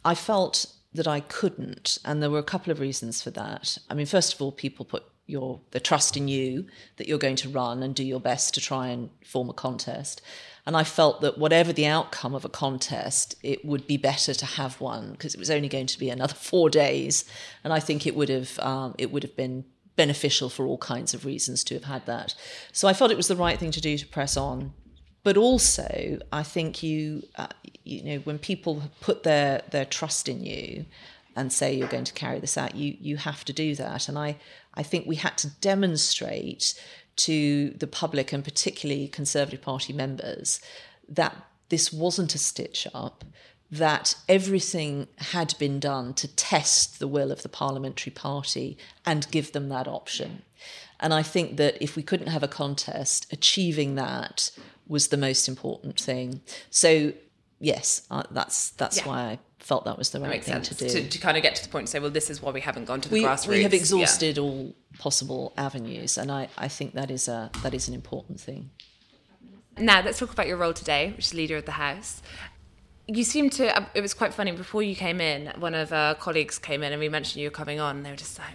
I 0.05 0.15
felt 0.15 0.67
that 0.93 1.07
I 1.07 1.21
couldn't, 1.21 1.99
and 2.05 2.23
there 2.23 2.31
were 2.31 2.39
a 2.39 2.43
couple 2.43 2.71
of 2.71 2.81
reasons 2.81 3.23
for 3.23 3.31
that. 3.31 3.79
I 3.89 3.95
mean, 3.95 4.07
first 4.07 4.35
of 4.35 4.43
all, 4.43 4.53
people 4.53 4.85
put 4.85 5.05
your 5.27 5.61
the 5.73 5.81
trust 5.81 6.17
in 6.17 6.29
you 6.29 6.67
that 6.97 7.09
you're 7.09 7.19
going 7.19 7.37
to 7.37 7.49
run 7.49 7.83
and 7.83 7.95
do 7.95 8.05
your 8.05 8.21
best 8.21 8.55
to 8.55 8.61
try 8.61 8.89
and 8.89 9.11
form 9.25 9.51
a 9.51 9.53
contest. 9.53 10.23
And 10.67 10.77
I 10.77 10.83
felt 10.83 11.21
that 11.21 11.39
whatever 11.39 11.73
the 11.73 11.87
outcome 11.87 12.35
of 12.35 12.45
a 12.45 12.49
contest, 12.49 13.37
it 13.43 13.65
would 13.65 13.87
be 13.87 13.97
better 13.97 14.35
to 14.35 14.45
have 14.45 14.81
one 14.81 15.13
because 15.13 15.33
it 15.33 15.39
was 15.39 15.51
only 15.51 15.69
going 15.69 15.87
to 15.87 15.99
be 15.99 16.11
another 16.11 16.35
four 16.51 16.69
days, 16.69 17.25
and 17.63 17.73
I 17.73 17.81
think 17.81 18.07
it 18.07 18.17
would 18.17 18.29
have 18.29 18.59
um, 18.59 18.95
it 18.99 19.13
would 19.13 19.23
have 19.23 19.37
been 19.37 19.65
beneficial 19.95 20.51
for 20.51 20.67
all 20.67 20.79
kinds 20.79 21.15
of 21.15 21.25
reasons 21.25 21.65
to 21.65 21.75
have 21.75 21.85
had 21.85 22.07
that. 22.07 22.35
So 22.73 22.87
I 22.87 22.93
felt 22.93 23.11
it 23.11 23.17
was 23.17 23.29
the 23.29 23.37
right 23.37 23.59
thing 23.59 23.71
to 23.71 23.81
do 23.81 23.97
to 23.97 24.07
press 24.07 24.37
on. 24.37 24.75
But 25.23 25.37
also, 25.37 26.21
I 26.31 26.45
think 26.45 26.83
you, 26.85 27.25
uh, 27.37 27.49
you 27.83 28.05
know, 28.05 28.19
when 28.19 28.39
people 28.39 28.83
put 29.01 29.25
their 29.25 29.63
their 29.71 29.85
trust 29.85 30.29
in 30.29 30.45
you 30.45 30.87
and 31.35 31.53
say 31.53 31.75
you're 31.75 31.89
going 31.89 32.05
to 32.05 32.13
carry 32.13 32.39
this 32.39 32.57
out, 32.57 32.77
you 32.77 32.97
you 33.01 33.17
have 33.17 33.45
to 33.47 33.53
do 33.53 33.75
that. 33.75 34.09
And 34.09 34.19
I 34.19 34.37
I 34.75 34.83
think 34.83 35.07
we 35.07 35.17
had 35.17 35.37
to 35.39 35.51
demonstrate 35.61 36.81
to 37.17 37.71
the 37.71 37.87
public 37.87 38.33
and 38.33 38.45
particularly 38.45 39.09
Conservative 39.09 39.63
Party 39.63 39.93
members 39.93 40.61
that 41.09 41.37
this 41.69 41.93
wasn't 41.93 42.35
a 42.35 42.39
stitch 42.39 42.87
up, 42.95 43.25
that 43.71 44.15
everything 44.29 45.09
had 45.17 45.55
been 45.59 45.81
done 45.81 46.15
to 46.15 46.29
test 46.29 46.99
the 46.99 47.09
will 47.09 47.33
of 47.33 47.43
the 47.43 47.49
parliamentary 47.49 48.13
party 48.13 48.79
and 49.05 49.31
give 49.31 49.53
them 49.53 49.69
that 49.69 49.89
option. 49.89 50.43
And 51.01 51.13
I 51.13 51.23
think 51.23 51.57
that 51.57 51.77
if 51.81 51.97
we 51.97 52.03
couldn't 52.03 52.29
have 52.29 52.43
a 52.43 52.49
contest, 52.49 53.27
achieving 53.33 53.97
that 53.97 54.51
was 54.87 55.09
the 55.09 55.17
most 55.17 55.49
important 55.49 56.01
thing. 56.01 56.41
So, 56.71 57.13
yes, 57.59 58.07
that's 58.31 58.71
that's 58.71 58.99
yeah. 58.99 59.09
why 59.09 59.21
I 59.21 59.39
felt 59.59 59.85
that 59.85 59.99
was 59.99 60.11
the 60.11 60.21
right 60.21 60.43
thing 60.43 60.65
sense. 60.65 60.69
to 60.69 60.75
do. 60.75 60.89
To, 60.89 61.09
to, 61.09 61.19
kind 61.19 61.37
of 61.37 61.43
get 61.43 61.57
to 61.57 61.63
the 61.63 61.69
point 61.69 61.83
and 61.83 61.89
say, 61.89 61.99
well, 61.99 62.11
this 62.11 62.31
is 62.31 62.41
why 62.41 62.53
we 62.53 62.61
haven't 62.61 62.85
gone 62.85 63.01
to 63.01 63.09
the 63.09 63.15
we, 63.15 63.23
grassroots. 63.23 63.49
We 63.49 63.63
have 63.63 63.75
exhausted 63.75 64.37
yeah. 64.37 64.43
all 64.43 64.75
possible 64.99 65.53
avenues, 65.57 66.19
and 66.19 66.31
I, 66.31 66.49
I 66.57 66.69
think 66.69 66.95
that 66.95 67.11
is 67.11 67.29
a 67.29 67.51
that 67.63 67.75
is 67.75 67.89
an 67.89 67.95
important 67.95 68.41
thing. 68.41 68.71
Now 69.79 70.03
let's 70.03 70.19
talk 70.19 70.33
about 70.33 70.47
your 70.47 70.57
role 70.57 70.73
today, 70.73 71.13
which 71.17 71.27
is 71.27 71.35
leader 71.35 71.57
of 71.57 71.67
the 71.67 71.73
house 71.73 72.23
you 73.07 73.25
seem 73.25 73.51
to 73.51 73.87
it 73.95 74.01
was 74.01 74.15
quite 74.15 74.35
funny 74.35 74.53
before 74.53 74.83
you 74.83 74.97
came 74.97 75.21
in 75.21 75.47
one 75.61 75.75
of 75.75 75.93
our 75.93 76.15
colleagues 76.15 76.59
came 76.59 76.83
in 76.83 76.93
and 76.93 77.01
we 77.01 77.09
mentioned 77.09 77.41
you 77.41 77.47
were 77.47 77.53
coming 77.53 77.79
on 77.79 77.97
and 77.97 78.07
they 78.07 78.11
were 78.11 78.17
just 78.17 78.39
like 78.39 78.49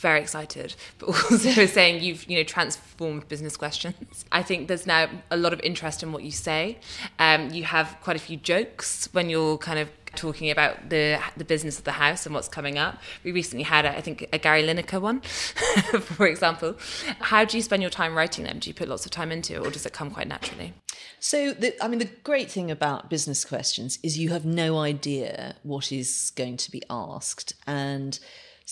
very 0.00 0.20
excited 0.20 0.74
but 0.98 1.08
also 1.30 1.66
saying 1.66 2.02
you've 2.02 2.24
you 2.24 2.36
know 2.36 2.44
transformed 2.44 3.26
business 3.28 3.56
questions 3.56 4.24
i 4.32 4.42
think 4.42 4.68
there's 4.68 4.86
now 4.86 5.08
a 5.30 5.36
lot 5.36 5.52
of 5.52 5.60
interest 5.60 6.02
in 6.02 6.12
what 6.12 6.22
you 6.22 6.30
say 6.30 6.78
um, 7.18 7.50
you 7.50 7.64
have 7.64 7.96
quite 8.02 8.16
a 8.16 8.20
few 8.20 8.36
jokes 8.36 9.08
when 9.12 9.30
you're 9.30 9.58
kind 9.58 9.78
of 9.78 9.88
talking 10.14 10.50
about 10.50 10.90
the 10.90 11.20
the 11.36 11.44
business 11.44 11.78
of 11.78 11.84
the 11.84 11.92
house 11.92 12.26
and 12.26 12.34
what's 12.34 12.48
coming 12.48 12.78
up. 12.78 12.98
We 13.24 13.32
recently 13.32 13.64
had, 13.64 13.84
a, 13.84 13.96
I 13.96 14.00
think, 14.00 14.28
a 14.32 14.38
Gary 14.38 14.62
Lineker 14.62 15.00
one, 15.00 15.20
for 16.00 16.26
example. 16.26 16.76
How 17.20 17.44
do 17.44 17.56
you 17.56 17.62
spend 17.62 17.82
your 17.82 17.90
time 17.90 18.14
writing 18.14 18.44
them? 18.44 18.58
Do 18.58 18.68
you 18.70 18.74
put 18.74 18.88
lots 18.88 19.04
of 19.04 19.10
time 19.10 19.32
into 19.32 19.54
it, 19.54 19.66
or 19.66 19.70
does 19.70 19.86
it 19.86 19.92
come 19.92 20.10
quite 20.10 20.28
naturally? 20.28 20.74
So, 21.18 21.52
the, 21.52 21.82
I 21.82 21.88
mean, 21.88 21.98
the 21.98 22.10
great 22.24 22.50
thing 22.50 22.70
about 22.70 23.10
business 23.10 23.44
questions 23.44 23.98
is 24.02 24.18
you 24.18 24.30
have 24.30 24.44
no 24.44 24.78
idea 24.78 25.56
what 25.62 25.92
is 25.92 26.32
going 26.34 26.56
to 26.58 26.70
be 26.70 26.82
asked, 26.90 27.54
and 27.66 28.18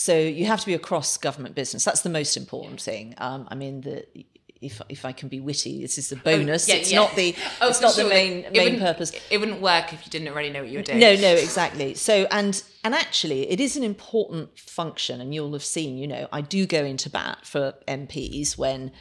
so 0.01 0.17
you 0.17 0.45
have 0.45 0.61
to 0.61 0.67
be 0.67 0.75
across 0.75 1.17
government 1.17 1.57
business. 1.57 1.85
That's 1.85 2.03
the 2.03 2.09
most 2.09 2.37
important 2.37 2.81
thing. 2.81 3.15
Um, 3.19 3.49
I 3.51 3.57
mean, 3.57 3.81
the 3.81 4.07
if 4.61 4.81
if 4.89 5.05
I 5.05 5.11
can 5.11 5.29
be 5.29 5.41
witty, 5.41 5.83
this 5.83 5.99
is 5.99 6.13
a 6.13 6.17
bonus. 6.17 6.71
Oh, 6.71 6.73
yeah, 6.73 6.79
it's 6.79 6.93
yeah. 6.93 6.99
not 7.01 7.17
the 7.17 7.35
oh, 7.61 7.69
it's 7.69 7.81
not 7.81 7.95
sure. 7.95 8.05
the 8.05 8.11
main 8.11 8.45
it 8.45 8.53
main 8.53 8.79
purpose. 8.79 9.11
It 9.29 9.39
wouldn't 9.39 9.61
work 9.61 9.93
if 9.93 10.07
you 10.07 10.11
didn't 10.13 10.29
already 10.29 10.51
know 10.51 10.61
what 10.61 10.69
you 10.71 10.79
were 10.79 10.85
doing. 10.85 11.01
No, 11.01 11.17
no, 11.17 11.33
exactly. 11.35 11.95
So 11.95 12.29
and 12.31 12.63
and 12.85 12.95
actually, 12.95 13.51
it 13.51 13.59
is 13.59 13.77
an 13.77 13.83
important 13.83 14.57
function, 14.57 15.21
and 15.21 15.35
you'll 15.35 15.53
have 15.55 15.65
seen. 15.65 15.99
You 15.99 16.07
know, 16.07 16.29
I 16.31 16.43
do 16.43 16.65
go 16.65 16.85
into 16.85 17.11
bat 17.11 17.39
for 17.43 17.75
MPs 17.89 18.57
when 18.57 18.93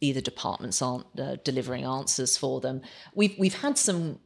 either 0.00 0.20
departments 0.20 0.82
aren't 0.82 1.06
uh, 1.16 1.36
delivering 1.44 1.84
answers 1.84 2.36
for 2.36 2.60
them. 2.60 2.82
We've 3.14 3.36
we've 3.38 3.60
had 3.60 3.78
some 3.78 4.18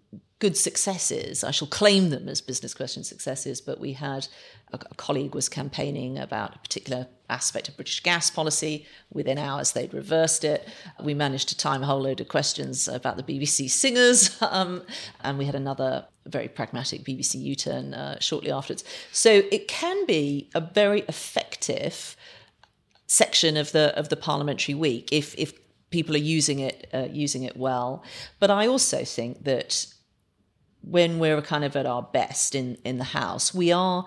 good 0.42 0.56
successes. 0.56 1.44
I 1.44 1.52
shall 1.52 1.68
claim 1.68 2.10
them 2.10 2.28
as 2.28 2.40
business 2.40 2.74
question 2.74 3.04
successes, 3.04 3.60
but 3.60 3.78
we 3.78 3.92
had 3.92 4.26
a, 4.72 4.76
a, 4.90 4.94
colleague 4.96 5.34
was 5.34 5.48
campaigning 5.48 6.18
about 6.18 6.56
a 6.56 6.58
particular 6.58 7.06
aspect 7.28 7.68
of 7.68 7.76
British 7.76 8.00
gas 8.02 8.30
policy. 8.30 8.86
Within 9.12 9.38
hours, 9.38 9.72
they'd 9.72 9.94
reversed 9.94 10.44
it. 10.44 10.68
We 11.02 11.14
managed 11.14 11.48
to 11.50 11.56
time 11.56 11.82
a 11.82 11.86
whole 11.86 12.00
load 12.00 12.20
of 12.20 12.28
questions 12.28 12.88
about 12.88 13.16
the 13.16 13.22
BBC 13.22 13.70
singers, 13.70 14.36
um, 14.42 14.82
and 15.22 15.38
we 15.38 15.44
had 15.44 15.54
another 15.54 16.06
very 16.26 16.48
pragmatic 16.48 17.02
BBC 17.02 17.40
U 17.40 17.56
turn 17.56 17.94
uh, 17.94 18.18
shortly 18.20 18.50
afterwards. 18.50 18.84
So 19.10 19.42
it 19.50 19.68
can 19.68 20.06
be 20.06 20.50
a 20.54 20.60
very 20.60 21.00
effective 21.02 22.16
section 23.06 23.58
of 23.58 23.72
the 23.72 23.92
of 23.98 24.08
the 24.08 24.16
parliamentary 24.16 24.74
week 24.74 25.12
if 25.12 25.34
if 25.36 25.52
people 25.90 26.14
are 26.14 26.26
using 26.38 26.60
it 26.60 26.88
uh, 26.94 27.08
using 27.12 27.42
it 27.44 27.56
well. 27.56 28.02
But 28.40 28.50
I 28.50 28.66
also 28.66 29.04
think 29.04 29.44
that 29.44 29.86
when 30.82 31.18
we're 31.18 31.40
kind 31.42 31.64
of 31.64 31.76
at 31.76 31.86
our 31.86 32.02
best 32.02 32.54
in 32.54 32.76
in 32.84 32.98
the 32.98 33.04
house, 33.04 33.54
we 33.54 33.70
are 33.70 34.06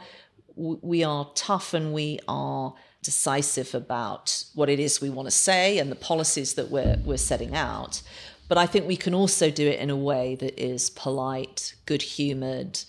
we 0.56 1.04
are 1.04 1.30
tough 1.36 1.74
and 1.74 1.94
we 1.94 2.20
are 2.28 2.74
decisive 3.04 3.76
about 3.76 4.44
what 4.56 4.70
it 4.70 4.80
is 4.80 5.00
we 5.00 5.10
want 5.10 5.28
to 5.28 5.32
say 5.32 5.78
and 5.78 5.92
the 5.92 5.96
policies 5.96 6.56
that 6.56 6.72
we're 6.72 6.98
we're 7.06 7.18
setting 7.18 7.56
out. 7.56 8.02
But 8.48 8.58
I 8.58 8.66
think 8.66 8.88
we 8.88 8.98
can 8.98 9.14
also 9.14 9.50
do 9.50 9.68
it 9.68 9.80
in 9.80 9.90
a 9.90 9.96
way 9.96 10.36
that 10.36 10.62
is 10.62 10.90
polite, 10.92 11.76
good 11.86 12.02
humoured, 12.02 12.80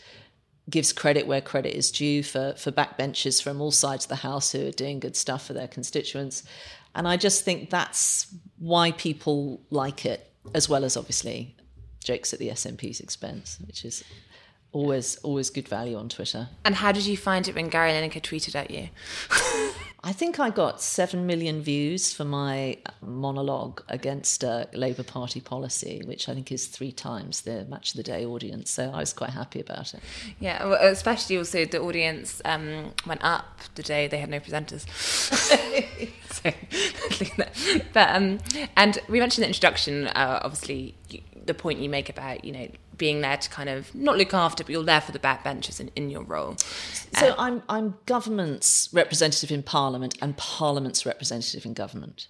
gives 0.68 0.92
credit 0.92 1.26
where 1.26 1.40
credit 1.40 1.74
is 1.74 1.90
due 1.90 2.22
for, 2.22 2.54
for 2.58 2.70
backbenchers 2.70 3.42
from 3.42 3.60
all 3.60 3.70
sides 3.70 4.04
of 4.04 4.08
the 4.10 4.16
house 4.16 4.52
who 4.52 4.66
are 4.66 4.72
doing 4.72 5.00
good 5.00 5.16
stuff 5.16 5.46
for 5.46 5.54
their 5.54 5.68
constituents. 5.68 6.42
And 6.94 7.06
I 7.06 7.16
just 7.16 7.44
think 7.44 7.70
that's 7.70 8.34
why 8.58 8.92
people 8.92 9.60
like 9.70 10.04
it, 10.04 10.30
as 10.54 10.68
well 10.68 10.84
as 10.84 10.96
obviously 10.96 11.56
jokes 12.02 12.32
at 12.32 12.38
the 12.38 12.48
SNP's 12.48 13.00
expense, 13.00 13.58
which 13.66 13.84
is 13.84 14.04
always 14.76 15.16
always 15.22 15.48
good 15.50 15.68
value 15.68 15.96
on 15.96 16.08
Twitter. 16.08 16.48
And 16.64 16.74
how 16.74 16.92
did 16.92 17.06
you 17.06 17.16
find 17.16 17.48
it 17.48 17.54
when 17.54 17.68
Gary 17.68 17.92
Lineker 17.92 18.20
tweeted 18.20 18.54
at 18.54 18.70
you? 18.70 18.88
I 20.04 20.12
think 20.12 20.38
I 20.38 20.50
got 20.50 20.80
7 20.80 21.26
million 21.26 21.62
views 21.62 22.12
for 22.12 22.24
my 22.24 22.76
monologue 23.00 23.82
against 23.88 24.44
uh, 24.44 24.66
Labour 24.72 25.02
Party 25.02 25.40
policy, 25.40 26.00
which 26.04 26.28
I 26.28 26.34
think 26.34 26.52
is 26.52 26.68
three 26.68 26.92
times 26.92 27.40
the 27.40 27.64
Match 27.64 27.90
of 27.90 27.96
the 27.96 28.04
Day 28.04 28.24
audience. 28.24 28.70
So 28.70 28.84
I 28.94 28.98
was 28.98 29.12
quite 29.12 29.30
happy 29.30 29.58
about 29.58 29.94
it. 29.94 30.00
Yeah, 30.38 30.64
well, 30.64 30.78
especially 30.80 31.38
also 31.38 31.64
the 31.64 31.80
audience 31.80 32.40
um, 32.44 32.92
went 33.04 33.24
up 33.24 33.58
the 33.74 33.82
day 33.82 34.06
they 34.06 34.18
had 34.18 34.30
no 34.30 34.38
presenters. 34.38 34.86
so, 36.30 36.52
but, 37.92 38.08
um, 38.14 38.38
and 38.76 39.00
we 39.08 39.18
mentioned 39.18 39.42
the 39.42 39.48
introduction, 39.48 40.06
uh, 40.08 40.40
obviously, 40.44 40.94
the 41.46 41.54
point 41.54 41.80
you 41.80 41.88
make 41.88 42.08
about, 42.08 42.44
you 42.44 42.52
know, 42.52 42.68
being 42.96 43.20
there 43.20 43.36
to 43.36 43.50
kind 43.50 43.68
of 43.68 43.94
not 43.94 44.16
look 44.16 44.32
after, 44.32 44.64
but 44.64 44.70
you're 44.70 44.82
there 44.82 45.00
for 45.00 45.12
the 45.12 45.18
backbenchers 45.18 45.80
in, 45.80 45.90
in 45.96 46.10
your 46.10 46.22
role. 46.22 46.56
So 46.56 47.28
uh, 47.28 47.34
I'm 47.38 47.62
I'm 47.68 47.94
government's 48.06 48.88
representative 48.92 49.50
in 49.50 49.62
Parliament 49.62 50.16
and 50.22 50.36
Parliament's 50.36 51.04
representative 51.04 51.66
in 51.66 51.74
government. 51.74 52.26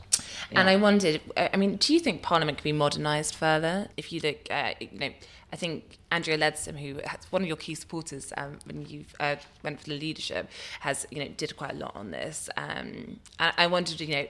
Yeah. 0.51 0.61
And 0.61 0.69
I 0.69 0.77
wondered, 0.77 1.21
I 1.37 1.57
mean, 1.57 1.77
do 1.77 1.95
you 1.95 2.01
think 2.01 2.23
Parliament 2.23 2.59
could 2.59 2.65
be 2.65 2.73
modernised 2.73 3.35
further? 3.35 3.89
If 3.97 4.13
you 4.13 4.21
look, 4.21 4.39
uh, 4.51 4.75
you 4.81 4.99
know, 4.99 5.11
I 5.53 5.57
think 5.57 5.99
Andrea 6.11 6.37
Leadsom, 6.37 6.79
who 6.79 7.01
has 7.05 7.21
one 7.31 7.43
of 7.43 7.49
your 7.49 7.57
key 7.57 7.75
supporters 7.75 8.33
um, 8.37 8.59
when 8.65 8.85
you 8.87 9.05
uh, 9.21 9.37
went 9.63 9.81
for 9.81 9.91
the 9.91 9.97
leadership, 9.97 10.49
has 10.81 11.07
you 11.11 11.21
know 11.23 11.29
did 11.37 11.57
quite 11.57 11.73
a 11.73 11.77
lot 11.77 11.95
on 11.95 12.11
this. 12.11 12.49
Um, 12.57 13.21
I 13.39 13.67
wondered, 13.69 14.01
you 14.01 14.09
know, 14.09 14.27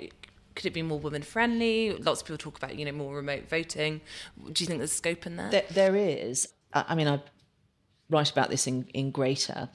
could 0.56 0.66
it 0.66 0.74
be 0.74 0.82
more 0.82 0.98
women 0.98 1.22
friendly? 1.22 1.92
Lots 1.92 2.22
of 2.22 2.26
people 2.26 2.38
talk 2.38 2.56
about, 2.56 2.76
you 2.76 2.84
know, 2.84 2.92
more 2.92 3.14
remote 3.14 3.48
voting. 3.48 4.00
Do 4.52 4.64
you 4.64 4.66
think 4.66 4.78
there's 4.80 4.92
scope 4.92 5.26
in 5.26 5.36
that? 5.36 5.52
There, 5.52 5.64
there 5.70 5.96
is. 5.96 6.48
I 6.72 6.94
mean, 6.94 7.06
I 7.06 7.20
write 8.10 8.32
about 8.32 8.50
this 8.50 8.66
in, 8.66 8.86
in 8.92 9.10
Greater. 9.10 9.68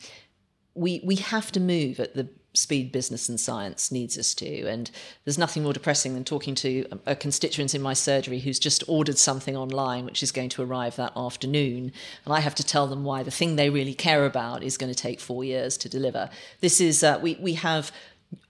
We, 0.74 1.02
we 1.04 1.16
have 1.16 1.52
to 1.54 1.60
move 1.60 2.00
at 2.00 2.16
the 2.16 2.28
speed 2.54 2.92
business 2.92 3.30
and 3.30 3.40
science 3.40 3.92
needs 3.92 4.18
us 4.18 4.34
to. 4.36 4.68
And 4.68 4.92
there's 5.24 5.38
nothing 5.38 5.64
more 5.64 5.72
depressing 5.72 6.14
than 6.14 6.26
talking 6.26 6.54
to 6.56 6.86
a 7.06 7.16
constituent 7.16 7.74
in 7.74 7.82
my 7.82 7.94
surgery 7.94 8.40
who's 8.40 8.60
just 8.60 8.84
ordered 8.88 9.18
something 9.18 9.56
online, 9.56 10.06
which 10.06 10.22
is 10.22 10.32
going 10.32 10.50
to 10.50 10.62
arrive 10.62 10.98
that 10.98 11.14
afternoon. 11.16 11.94
And 12.26 12.34
I 12.34 12.42
have 12.42 12.56
to 12.56 12.64
tell 12.64 12.88
them 12.88 13.04
why 13.04 13.24
the 13.24 13.32
thing 13.32 13.56
they 13.56 13.70
really 13.70 13.94
care 13.94 14.26
about 14.26 14.64
is 14.64 14.78
going 14.78 14.92
to 14.92 15.00
take 15.00 15.20
four 15.20 15.44
years 15.44 15.78
to 15.78 15.90
deliver. 15.90 16.30
This 16.60 16.82
is, 16.82 17.04
uh, 17.04 17.20
we, 17.22 17.38
we 17.40 17.54
have 17.54 17.92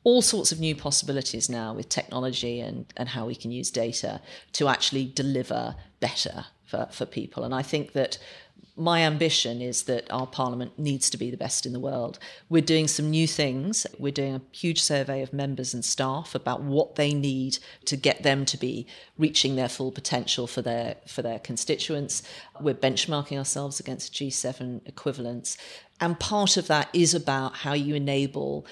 all 0.04 0.22
sorts 0.22 0.52
of 0.52 0.60
new 0.60 0.76
possibilities 0.76 1.50
now 1.50 1.74
with 1.74 1.90
technology 1.90 2.60
and, 2.60 2.86
and 2.98 3.10
how 3.10 3.26
we 3.26 3.36
can 3.36 3.52
use 3.52 3.70
data 3.70 4.22
to 4.54 4.68
actually 4.68 5.06
deliver 5.06 5.76
better 6.00 6.46
for, 6.66 6.88
for 6.92 7.06
people. 7.06 7.44
And 7.44 7.54
I 7.54 7.62
think 7.62 7.94
that 7.94 8.18
my 8.76 9.02
ambition 9.02 9.62
is 9.62 9.84
that 9.84 10.12
our 10.12 10.26
parliament 10.26 10.80
needs 10.80 11.10
to 11.10 11.18
be 11.18 11.30
the 11.30 11.38
best 11.38 11.66
in 11.66 11.74
the 11.74 11.80
world. 11.80 12.18
We're 12.50 12.62
doing 12.62 12.88
some 12.88 13.10
new 13.10 13.28
things. 13.28 13.86
We're 14.00 14.12
doing 14.12 14.36
a 14.36 14.42
huge 14.52 14.82
survey 14.82 15.22
of 15.22 15.34
members 15.34 15.74
and 15.74 15.84
staff 15.84 16.34
about 16.34 16.64
what 16.64 16.96
they 16.96 17.14
need 17.14 17.60
to 17.86 17.98
get 17.98 18.24
them 18.24 18.46
to 18.46 18.58
be 18.58 18.88
reaching 19.18 19.56
their 19.56 19.70
full 19.70 19.92
potential 19.92 20.48
for 20.48 20.62
their 20.62 20.96
for 21.06 21.22
their 21.22 21.38
constituents. 21.38 22.24
We're 22.60 22.74
benchmarking 22.74 23.38
ourselves 23.38 23.80
against 23.80 24.14
G7 24.14 24.88
equivalents. 24.88 25.58
And 26.00 26.20
part 26.20 26.58
of 26.58 26.68
that 26.68 26.90
is 26.94 27.14
about 27.14 27.58
how 27.58 27.74
you 27.74 27.94
enable 27.94 28.66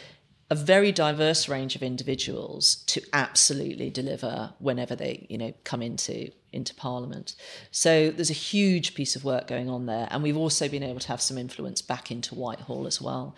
a 0.49 0.55
very 0.55 0.91
diverse 0.91 1.47
range 1.47 1.75
of 1.75 1.83
individuals 1.83 2.77
to 2.88 3.01
absolutely 3.13 3.89
deliver 3.89 4.53
whenever 4.59 4.95
they 4.95 5.27
you 5.29 5.38
know 5.38 5.53
come 5.63 5.81
into 5.81 6.31
into 6.51 6.73
parliament. 6.73 7.35
So 7.69 8.09
there's 8.09 8.31
a 8.31 8.33
huge 8.33 8.95
piece 8.95 9.15
of 9.15 9.23
work 9.23 9.47
going 9.47 9.69
on 9.69 9.85
there 9.85 10.07
and 10.09 10.23
we've 10.23 10.38
also 10.38 10.67
been 10.67 10.81
able 10.81 10.99
to 11.01 11.07
have 11.09 11.21
some 11.21 11.38
influence 11.38 11.81
back 11.81 12.09
into 12.09 12.33
whitehall 12.33 12.88
as 12.88 12.99
well. 12.99 13.35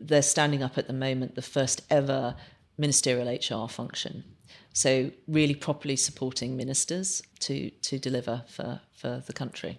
They're 0.00 0.22
standing 0.22 0.62
up 0.62 0.78
at 0.78 0.86
the 0.86 0.94
moment 0.94 1.34
the 1.34 1.42
first 1.42 1.82
ever 1.90 2.34
ministerial 2.78 3.28
hr 3.28 3.68
function. 3.68 4.24
So 4.72 5.10
really 5.28 5.54
properly 5.54 5.96
supporting 5.96 6.56
ministers 6.56 7.22
to 7.40 7.70
to 7.70 7.98
deliver 7.98 8.44
for 8.48 8.80
for 8.94 9.22
the 9.26 9.34
country. 9.34 9.78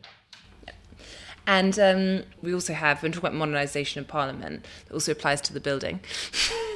And 1.48 1.78
um, 1.78 2.24
we 2.41 2.56
also 2.56 2.74
have, 2.74 3.04
when 3.04 3.12
we 3.12 3.13
talk 3.13 3.24
about 3.24 3.34
modernisation 3.34 3.98
of 3.98 4.08
Parliament, 4.08 4.65
that 4.88 4.93
also 4.93 5.12
applies 5.12 5.41
to 5.41 5.54
the 5.54 5.60
building. 5.60 6.00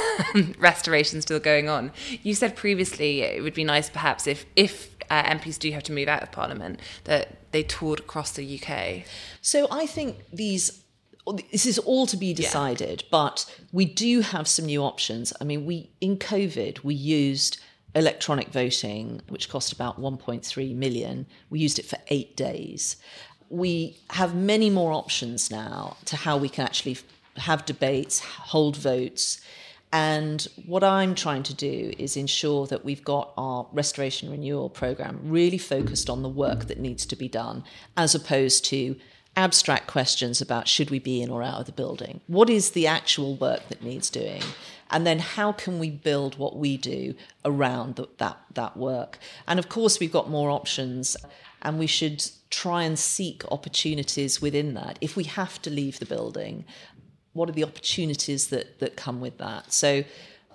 restoration 0.58 1.20
still 1.22 1.40
going 1.40 1.68
on. 1.68 1.92
You 2.22 2.34
said 2.34 2.56
previously 2.56 3.22
it 3.22 3.42
would 3.42 3.54
be 3.54 3.64
nice, 3.64 3.88
perhaps, 3.88 4.26
if 4.26 4.46
if 4.56 4.94
uh, 5.10 5.22
MPs 5.24 5.58
do 5.58 5.70
have 5.72 5.82
to 5.84 5.92
move 5.92 6.08
out 6.08 6.22
of 6.22 6.32
Parliament, 6.32 6.80
that 7.04 7.50
they 7.52 7.62
toured 7.62 8.00
across 8.00 8.32
the 8.32 8.60
UK. 8.60 9.04
So 9.40 9.66
I 9.70 9.86
think 9.86 10.24
these. 10.32 10.82
This 11.52 11.66
is 11.66 11.78
all 11.80 12.06
to 12.06 12.16
be 12.16 12.32
decided, 12.32 13.02
yeah. 13.02 13.08
but 13.10 13.54
we 13.70 13.84
do 13.84 14.22
have 14.22 14.48
some 14.48 14.64
new 14.64 14.82
options. 14.82 15.30
I 15.38 15.44
mean, 15.44 15.66
we 15.66 15.90
in 16.00 16.16
COVID 16.16 16.82
we 16.82 16.94
used 16.94 17.58
electronic 17.94 18.48
voting, 18.48 19.20
which 19.28 19.48
cost 19.48 19.72
about 19.72 20.00
1.3 20.00 20.74
million. 20.74 21.26
We 21.50 21.58
used 21.58 21.78
it 21.78 21.84
for 21.84 21.98
eight 22.08 22.36
days. 22.36 22.96
We 23.50 23.98
have 24.10 24.34
many 24.34 24.70
more 24.70 24.92
options 24.92 25.50
now 25.50 25.96
to 26.06 26.16
how 26.16 26.36
we 26.38 26.48
can 26.48 26.64
actually 26.64 26.98
have 27.38 27.64
debates, 27.64 28.20
hold 28.20 28.76
votes. 28.76 29.40
And 29.92 30.46
what 30.66 30.84
I'm 30.84 31.14
trying 31.14 31.44
to 31.44 31.54
do 31.54 31.94
is 31.98 32.16
ensure 32.16 32.66
that 32.66 32.84
we've 32.84 33.04
got 33.04 33.32
our 33.38 33.66
restoration 33.72 34.30
renewal 34.30 34.68
program 34.68 35.20
really 35.22 35.58
focused 35.58 36.10
on 36.10 36.22
the 36.22 36.28
work 36.28 36.66
that 36.66 36.78
needs 36.78 37.06
to 37.06 37.16
be 37.16 37.28
done, 37.28 37.64
as 37.96 38.14
opposed 38.14 38.64
to 38.66 38.96
abstract 39.36 39.86
questions 39.86 40.40
about 40.40 40.68
should 40.68 40.90
we 40.90 40.98
be 40.98 41.22
in 41.22 41.30
or 41.30 41.42
out 41.42 41.60
of 41.60 41.66
the 41.66 41.72
building. 41.72 42.20
What 42.26 42.50
is 42.50 42.72
the 42.72 42.86
actual 42.86 43.36
work 43.36 43.68
that 43.68 43.82
needs 43.82 44.10
doing? 44.10 44.42
And 44.90 45.06
then 45.06 45.20
how 45.20 45.52
can 45.52 45.78
we 45.78 45.90
build 45.90 46.38
what 46.38 46.56
we 46.56 46.76
do 46.76 47.14
around 47.44 47.96
the, 47.96 48.08
that, 48.18 48.38
that 48.54 48.76
work? 48.76 49.18
And 49.46 49.58
of 49.58 49.68
course, 49.68 50.00
we've 50.00 50.12
got 50.12 50.28
more 50.28 50.50
options, 50.50 51.16
and 51.62 51.78
we 51.78 51.86
should 51.86 52.24
try 52.50 52.82
and 52.82 52.98
seek 52.98 53.44
opportunities 53.52 54.42
within 54.42 54.74
that. 54.74 54.98
If 55.00 55.14
we 55.14 55.24
have 55.24 55.60
to 55.62 55.70
leave 55.70 55.98
the 55.98 56.06
building, 56.06 56.64
what 57.38 57.48
are 57.48 57.52
the 57.52 57.64
opportunities 57.64 58.48
that 58.48 58.78
that 58.80 58.96
come 58.96 59.20
with 59.20 59.38
that? 59.38 59.72
So 59.72 60.04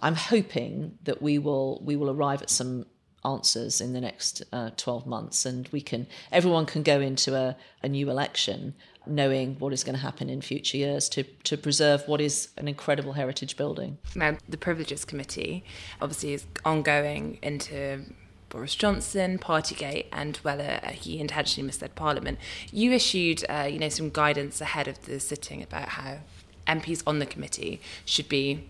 I'm 0.02 0.15
hoping 0.15 0.98
that 1.06 1.22
we 1.22 1.39
will 1.39 1.82
we 1.84 1.96
will 1.96 2.12
arrive 2.12 2.41
at 2.41 2.50
some 2.50 2.86
answers 3.26 3.80
in 3.80 3.93
the 3.93 4.02
next 4.02 4.43
uh, 4.52 4.69
12 4.76 5.08
months 5.08 5.46
and 5.46 5.69
we 5.72 5.80
can 5.80 6.06
everyone 6.30 6.65
can 6.65 6.84
go 6.84 7.00
into 7.00 7.34
a, 7.36 7.56
a 7.82 7.88
new 7.88 8.10
election 8.10 8.74
knowing 9.06 9.56
what 9.60 9.72
is 9.72 9.84
going 9.84 9.96
to 9.96 10.02
happen 10.02 10.30
in 10.30 10.41
future 10.41 10.78
years 10.78 11.10
to, 11.10 11.24
to 11.43 11.58
preserve 11.58 12.06
what 12.08 12.22
is 12.22 12.50
an 12.58 12.67
incredible 12.67 13.13
heritage 13.13 13.58
building. 13.58 13.98
Now, 14.15 14.38
the 14.48 14.58
Privileges 14.58 15.04
Committee 15.04 15.63
obviously 16.02 16.34
is 16.34 16.46
ongoing 16.63 17.38
into 17.41 18.06
Boris 18.48 18.76
Johnson, 18.76 19.39
Partygate, 19.39 20.06
and 20.13 20.38
whether 20.38 20.80
he 20.93 21.19
intentionally 21.19 21.65
misled 21.65 21.96
Parliament. 21.96 22.38
You 22.72 22.91
issued, 22.91 23.43
uh, 23.50 23.67
you 23.69 23.80
know, 23.80 23.89
some 23.89 24.10
guidance 24.10 24.62
ahead 24.62 24.88
of 24.88 25.04
the 25.06 25.19
sitting 25.19 25.63
about 25.63 25.89
how 25.89 26.19
MPs 26.67 27.04
on 27.06 27.19
the 27.19 27.26
committee 27.26 27.82
should 28.06 28.30
be 28.30 28.65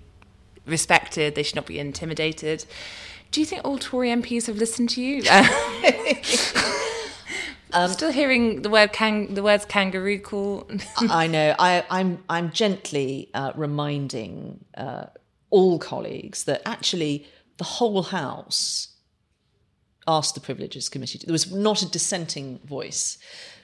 respected, 0.65 1.35
they 1.35 1.43
should 1.43 1.55
not 1.55 1.65
be 1.65 1.79
intimidated. 1.79 2.65
Do 3.31 3.39
you 3.39 3.45
think 3.45 3.65
all 3.65 3.77
Tory 3.77 4.09
MPs 4.09 4.47
have 4.47 4.57
listened 4.57 4.89
to 4.91 5.01
you? 5.01 5.23
I'm 5.29 5.49
um, 7.73 7.89
Still 7.89 8.11
hearing 8.11 8.61
the 8.61 8.69
word 8.69 8.91
the 8.93 9.41
words 9.43 9.65
kangaroo 9.65 10.19
court. 10.19 10.71
I 10.97 11.27
know. 11.27 11.55
I, 11.57 11.71
am 11.71 11.83
I'm, 11.89 12.23
I'm 12.29 12.51
gently 12.51 13.29
uh, 13.33 13.51
reminding 13.55 14.63
uh, 14.77 15.05
all 15.49 15.79
colleagues 15.79 16.43
that 16.43 16.61
actually 16.65 17.25
the 17.57 17.63
whole 17.63 18.03
House 18.03 18.89
asked 20.07 20.35
the 20.35 20.41
Privileges 20.41 20.89
Committee. 20.89 21.19
There 21.25 21.31
was 21.31 21.51
not 21.51 21.81
a 21.81 21.89
dissenting 21.89 22.59
voice. 22.65 23.17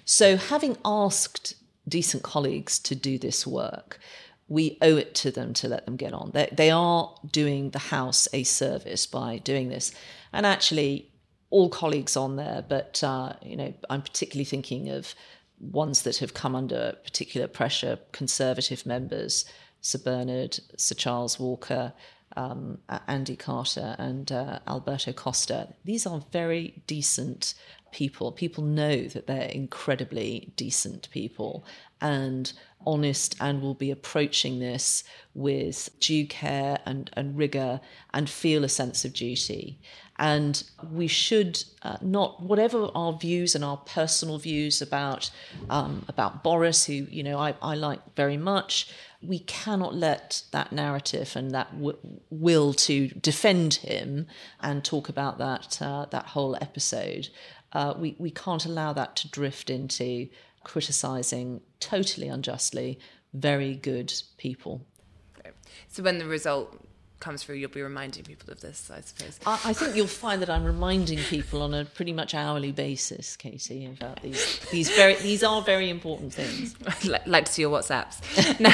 So 0.06 0.38
having 0.38 0.78
asked 0.84 1.54
decent 1.90 2.24
colleagues 2.24 2.80
to 2.80 2.96
do 2.96 3.18
this 3.18 3.46
work, 3.46 4.00
we 4.48 4.78
owe 4.82 4.98
it 4.98 5.14
to 5.16 5.32
them 5.32 5.54
to 5.54 5.68
let 5.68 5.86
them 5.86 5.96
get 5.96 6.14
on. 6.14 6.32
They, 6.34 6.50
they 6.52 6.72
are 6.72 7.14
doing 7.32 7.70
the 7.70 7.80
House 7.80 8.28
a 8.34 8.44
service 8.44 9.06
by 9.06 9.38
doing 9.38 9.70
this. 9.70 9.92
And 10.34 10.46
actually, 10.46 11.12
all 11.52 11.70
colleagues 11.70 12.16
on 12.16 12.36
there, 12.36 12.64
but 12.68 13.04
uh, 13.04 13.34
you 13.42 13.56
know, 13.56 13.74
I'm 13.90 14.02
particularly 14.02 14.46
thinking 14.46 14.90
of 14.90 15.16
ones 15.60 16.04
that 16.04 16.18
have 16.18 16.34
come 16.34 16.56
under 16.56 16.96
particular 17.04 17.48
pressure, 17.48 18.00
Conservative 18.12 18.86
members, 18.86 19.46
Sir 19.82 20.00
Bernard, 20.00 20.60
Sir 20.78 20.96
Charles 20.96 21.40
Walker, 21.40 21.94
um, 22.36 22.80
Andy 23.08 23.36
Carter 23.36 23.96
and 23.98 24.32
uh, 24.32 24.60
Alberto 24.68 25.12
Costa. 25.12 25.74
These 25.84 26.06
are 26.06 26.24
very 26.32 26.84
decent 26.88 27.56
people. 27.92 28.32
People 28.32 28.64
know 28.64 29.04
that 29.04 29.28
they're 29.28 29.50
incredibly 29.50 30.52
decent 30.56 31.10
people 31.12 31.66
and 32.02 32.54
honest 32.86 33.36
and 33.40 33.62
will 33.62 33.74
be 33.74 33.92
approaching 33.92 34.60
this 34.60 35.04
with 35.34 35.90
due 36.00 36.26
care 36.26 36.80
and, 36.86 37.10
and 37.14 37.38
rigor 37.38 37.82
and 38.14 38.30
feel 38.30 38.64
a 38.64 38.70
sense 38.70 39.04
of 39.04 39.14
duty. 39.14 39.80
And 40.18 40.62
we 40.92 41.08
should 41.08 41.64
uh, 41.82 41.98
not, 42.02 42.42
whatever 42.42 42.90
our 42.94 43.14
views 43.14 43.56
and 43.56 43.64
our 43.64 43.78
personal 43.78 44.38
views 44.38 44.82
about 44.82 45.32
um, 45.70 46.04
about 46.10 46.44
Boris, 46.44 46.86
who 46.86 46.94
you 46.94 47.24
know 47.24 47.40
I, 47.40 47.56
I 47.62 47.76
like 47.76 48.02
very 48.18 48.36
much, 48.36 48.92
we 49.22 49.40
cannot 49.40 49.96
let 49.96 50.44
that 50.52 50.74
narrative 50.74 51.38
and 51.38 51.52
that 51.52 51.72
w- 51.72 51.98
will 52.30 52.74
to 52.74 53.08
defend 53.10 53.76
him 53.76 54.28
and 54.60 54.84
talk 54.84 55.08
about 55.08 55.38
that 55.38 55.82
uh, 55.82 56.06
that 56.12 56.28
whole 56.28 56.58
episode. 56.60 57.30
Uh, 57.74 57.94
we 57.98 58.16
we 58.20 58.32
can't 58.32 58.66
allow 58.66 58.94
that 58.94 59.16
to 59.18 59.28
drift 59.30 59.70
into 59.70 60.28
criticizing 60.64 61.62
totally 61.80 62.28
unjustly 62.28 63.00
very 63.34 63.76
good 63.76 64.12
people. 64.38 64.86
So 65.88 66.04
when 66.04 66.18
the 66.18 66.26
result 66.26 66.76
comes 67.20 67.44
through, 67.44 67.56
you'll 67.56 67.70
be 67.70 67.82
reminding 67.82 68.24
people 68.24 68.52
of 68.52 68.62
this, 68.62 68.90
I 68.90 69.02
suppose. 69.02 69.40
I, 69.46 69.60
I, 69.66 69.74
think 69.74 69.96
you'll 69.96 70.08
find 70.08 70.42
that 70.42 70.50
I'm 70.50 70.64
reminding 70.64 71.20
people 71.20 71.62
on 71.62 71.74
a 71.74 71.86
pretty 71.86 72.14
much 72.14 72.34
hourly 72.34 72.72
basis, 72.72 73.36
Katy, 73.36 73.86
about 73.86 74.22
these 74.22 74.60
these 74.72 74.90
very 74.90 75.16
these 75.16 75.44
are 75.44 75.62
very 75.62 75.90
important 75.90 76.34
things. 76.34 76.76
I'd 76.88 77.28
like 77.28 77.46
to 77.46 77.52
see 77.52 77.62
your 77.64 77.78
WhatsApps. 77.78 78.60
now, 78.60 78.74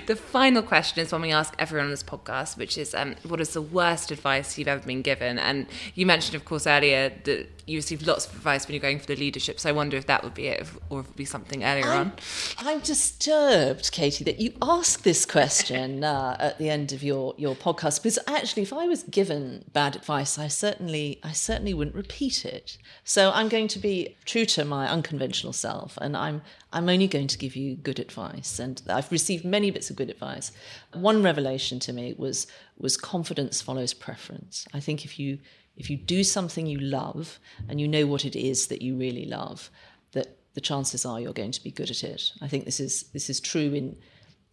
the 0.06 0.16
final 0.16 0.62
question 0.62 1.02
is 1.02 1.12
one 1.12 1.22
we 1.22 1.32
ask 1.32 1.54
everyone 1.58 1.86
on 1.86 1.90
this 1.90 2.02
podcast, 2.02 2.56
which 2.56 2.78
is, 2.78 2.94
um, 2.94 3.14
what 3.26 3.40
is 3.40 3.50
the 3.50 3.62
worst 3.62 4.10
advice 4.10 4.56
you've 4.58 4.68
ever 4.68 4.84
been 4.84 5.02
given? 5.02 5.38
And 5.38 5.66
you 5.94 6.06
mentioned, 6.06 6.34
of 6.34 6.44
course, 6.44 6.66
earlier 6.66 7.12
that 7.24 7.48
you 7.66 7.78
received 7.78 8.06
lots 8.06 8.26
of 8.26 8.34
advice 8.34 8.66
when 8.66 8.74
you're 8.74 8.82
going 8.82 8.98
for 8.98 9.06
the 9.06 9.16
leadership. 9.16 9.60
So 9.60 9.68
I 9.68 9.72
wonder 9.72 9.96
if 9.96 10.06
that 10.06 10.24
would 10.24 10.34
be 10.34 10.48
it, 10.48 10.60
or 10.90 11.00
if 11.00 11.06
it 11.06 11.08
would 11.08 11.16
be 11.16 11.24
something 11.24 11.64
earlier 11.64 11.86
I'm, 11.86 11.98
on. 11.98 12.12
I'm 12.58 12.80
disturbed, 12.80 13.92
Katy, 13.92 14.24
that 14.24 14.40
you 14.40 14.52
ask 14.60 15.02
this 15.02 15.24
question 15.24 16.04
uh, 16.04 16.36
at 16.38 16.58
the 16.58 16.68
end 16.68 16.92
of 16.92 17.02
your 17.02 17.34
your 17.40 17.54
podcast 17.54 18.02
because 18.02 18.18
actually, 18.26 18.62
if 18.62 18.72
I 18.72 18.86
was 18.86 19.02
given 19.04 19.64
bad 19.72 19.96
advice, 19.96 20.38
I 20.38 20.48
certainly 20.48 21.18
I 21.22 21.32
certainly 21.32 21.74
wouldn't 21.74 21.96
repeat 21.96 22.44
it. 22.44 22.78
So 23.04 23.30
I'm 23.32 23.48
going 23.48 23.68
to 23.68 23.78
be 23.78 24.16
true 24.24 24.44
to 24.46 24.64
my 24.64 24.88
unconventional 24.88 25.52
self, 25.52 25.96
and 26.00 26.16
I'm 26.16 26.42
I'm 26.72 26.88
only 26.88 27.08
going 27.08 27.26
to 27.28 27.38
give 27.38 27.56
you 27.56 27.76
good 27.76 27.98
advice. 27.98 28.58
And 28.58 28.80
I've 28.88 29.10
received 29.10 29.44
many 29.44 29.70
bits 29.70 29.90
of 29.90 29.96
good 29.96 30.10
advice. 30.10 30.52
One 30.92 31.22
revelation 31.22 31.80
to 31.80 31.92
me 31.92 32.14
was 32.16 32.46
was 32.78 32.96
confidence 32.96 33.60
follows 33.60 33.94
preference. 33.94 34.66
I 34.74 34.80
think 34.80 35.04
if 35.04 35.18
you 35.18 35.38
if 35.76 35.88
you 35.88 35.96
do 35.96 36.22
something 36.22 36.66
you 36.66 36.78
love 36.78 37.40
and 37.68 37.80
you 37.80 37.88
know 37.88 38.06
what 38.06 38.24
it 38.24 38.36
is 38.36 38.66
that 38.66 38.82
you 38.82 38.96
really 38.96 39.24
love, 39.24 39.70
that 40.12 40.36
the 40.54 40.60
chances 40.60 41.06
are 41.06 41.20
you're 41.20 41.32
going 41.32 41.52
to 41.52 41.62
be 41.64 41.70
good 41.70 41.90
at 41.90 42.04
it. 42.04 42.32
I 42.40 42.48
think 42.48 42.64
this 42.64 42.80
is 42.80 43.04
this 43.14 43.30
is 43.30 43.40
true 43.40 43.72
in 43.72 43.96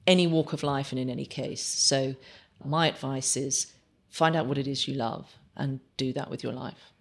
any 0.08 0.26
walk 0.26 0.54
of 0.54 0.64
life 0.64 0.92
and 0.92 1.00
in 1.00 1.10
any 1.10 1.26
case. 1.26 1.64
So 1.64 2.16
my 2.64 2.88
advice 2.88 3.38
is 3.38 3.74
find 4.10 4.36
out 4.36 4.46
what 4.46 4.58
it 4.58 4.68
is 4.68 4.88
you 4.88 4.94
love 4.94 5.36
and 5.56 5.80
do 5.98 6.14
that 6.14 6.30
with 6.30 6.44
your 6.44 6.54
life. 6.54 6.94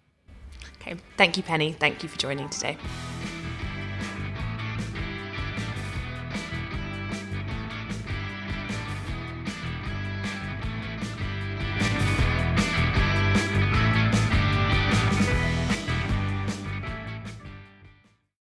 Okay. 0.81 0.95
Thank 1.17 1.37
you, 1.37 1.43
Penny. 1.43 1.73
Thank 1.73 2.03
you 2.03 2.09
for 2.09 2.17
joining 2.17 2.49
today. 2.49 2.77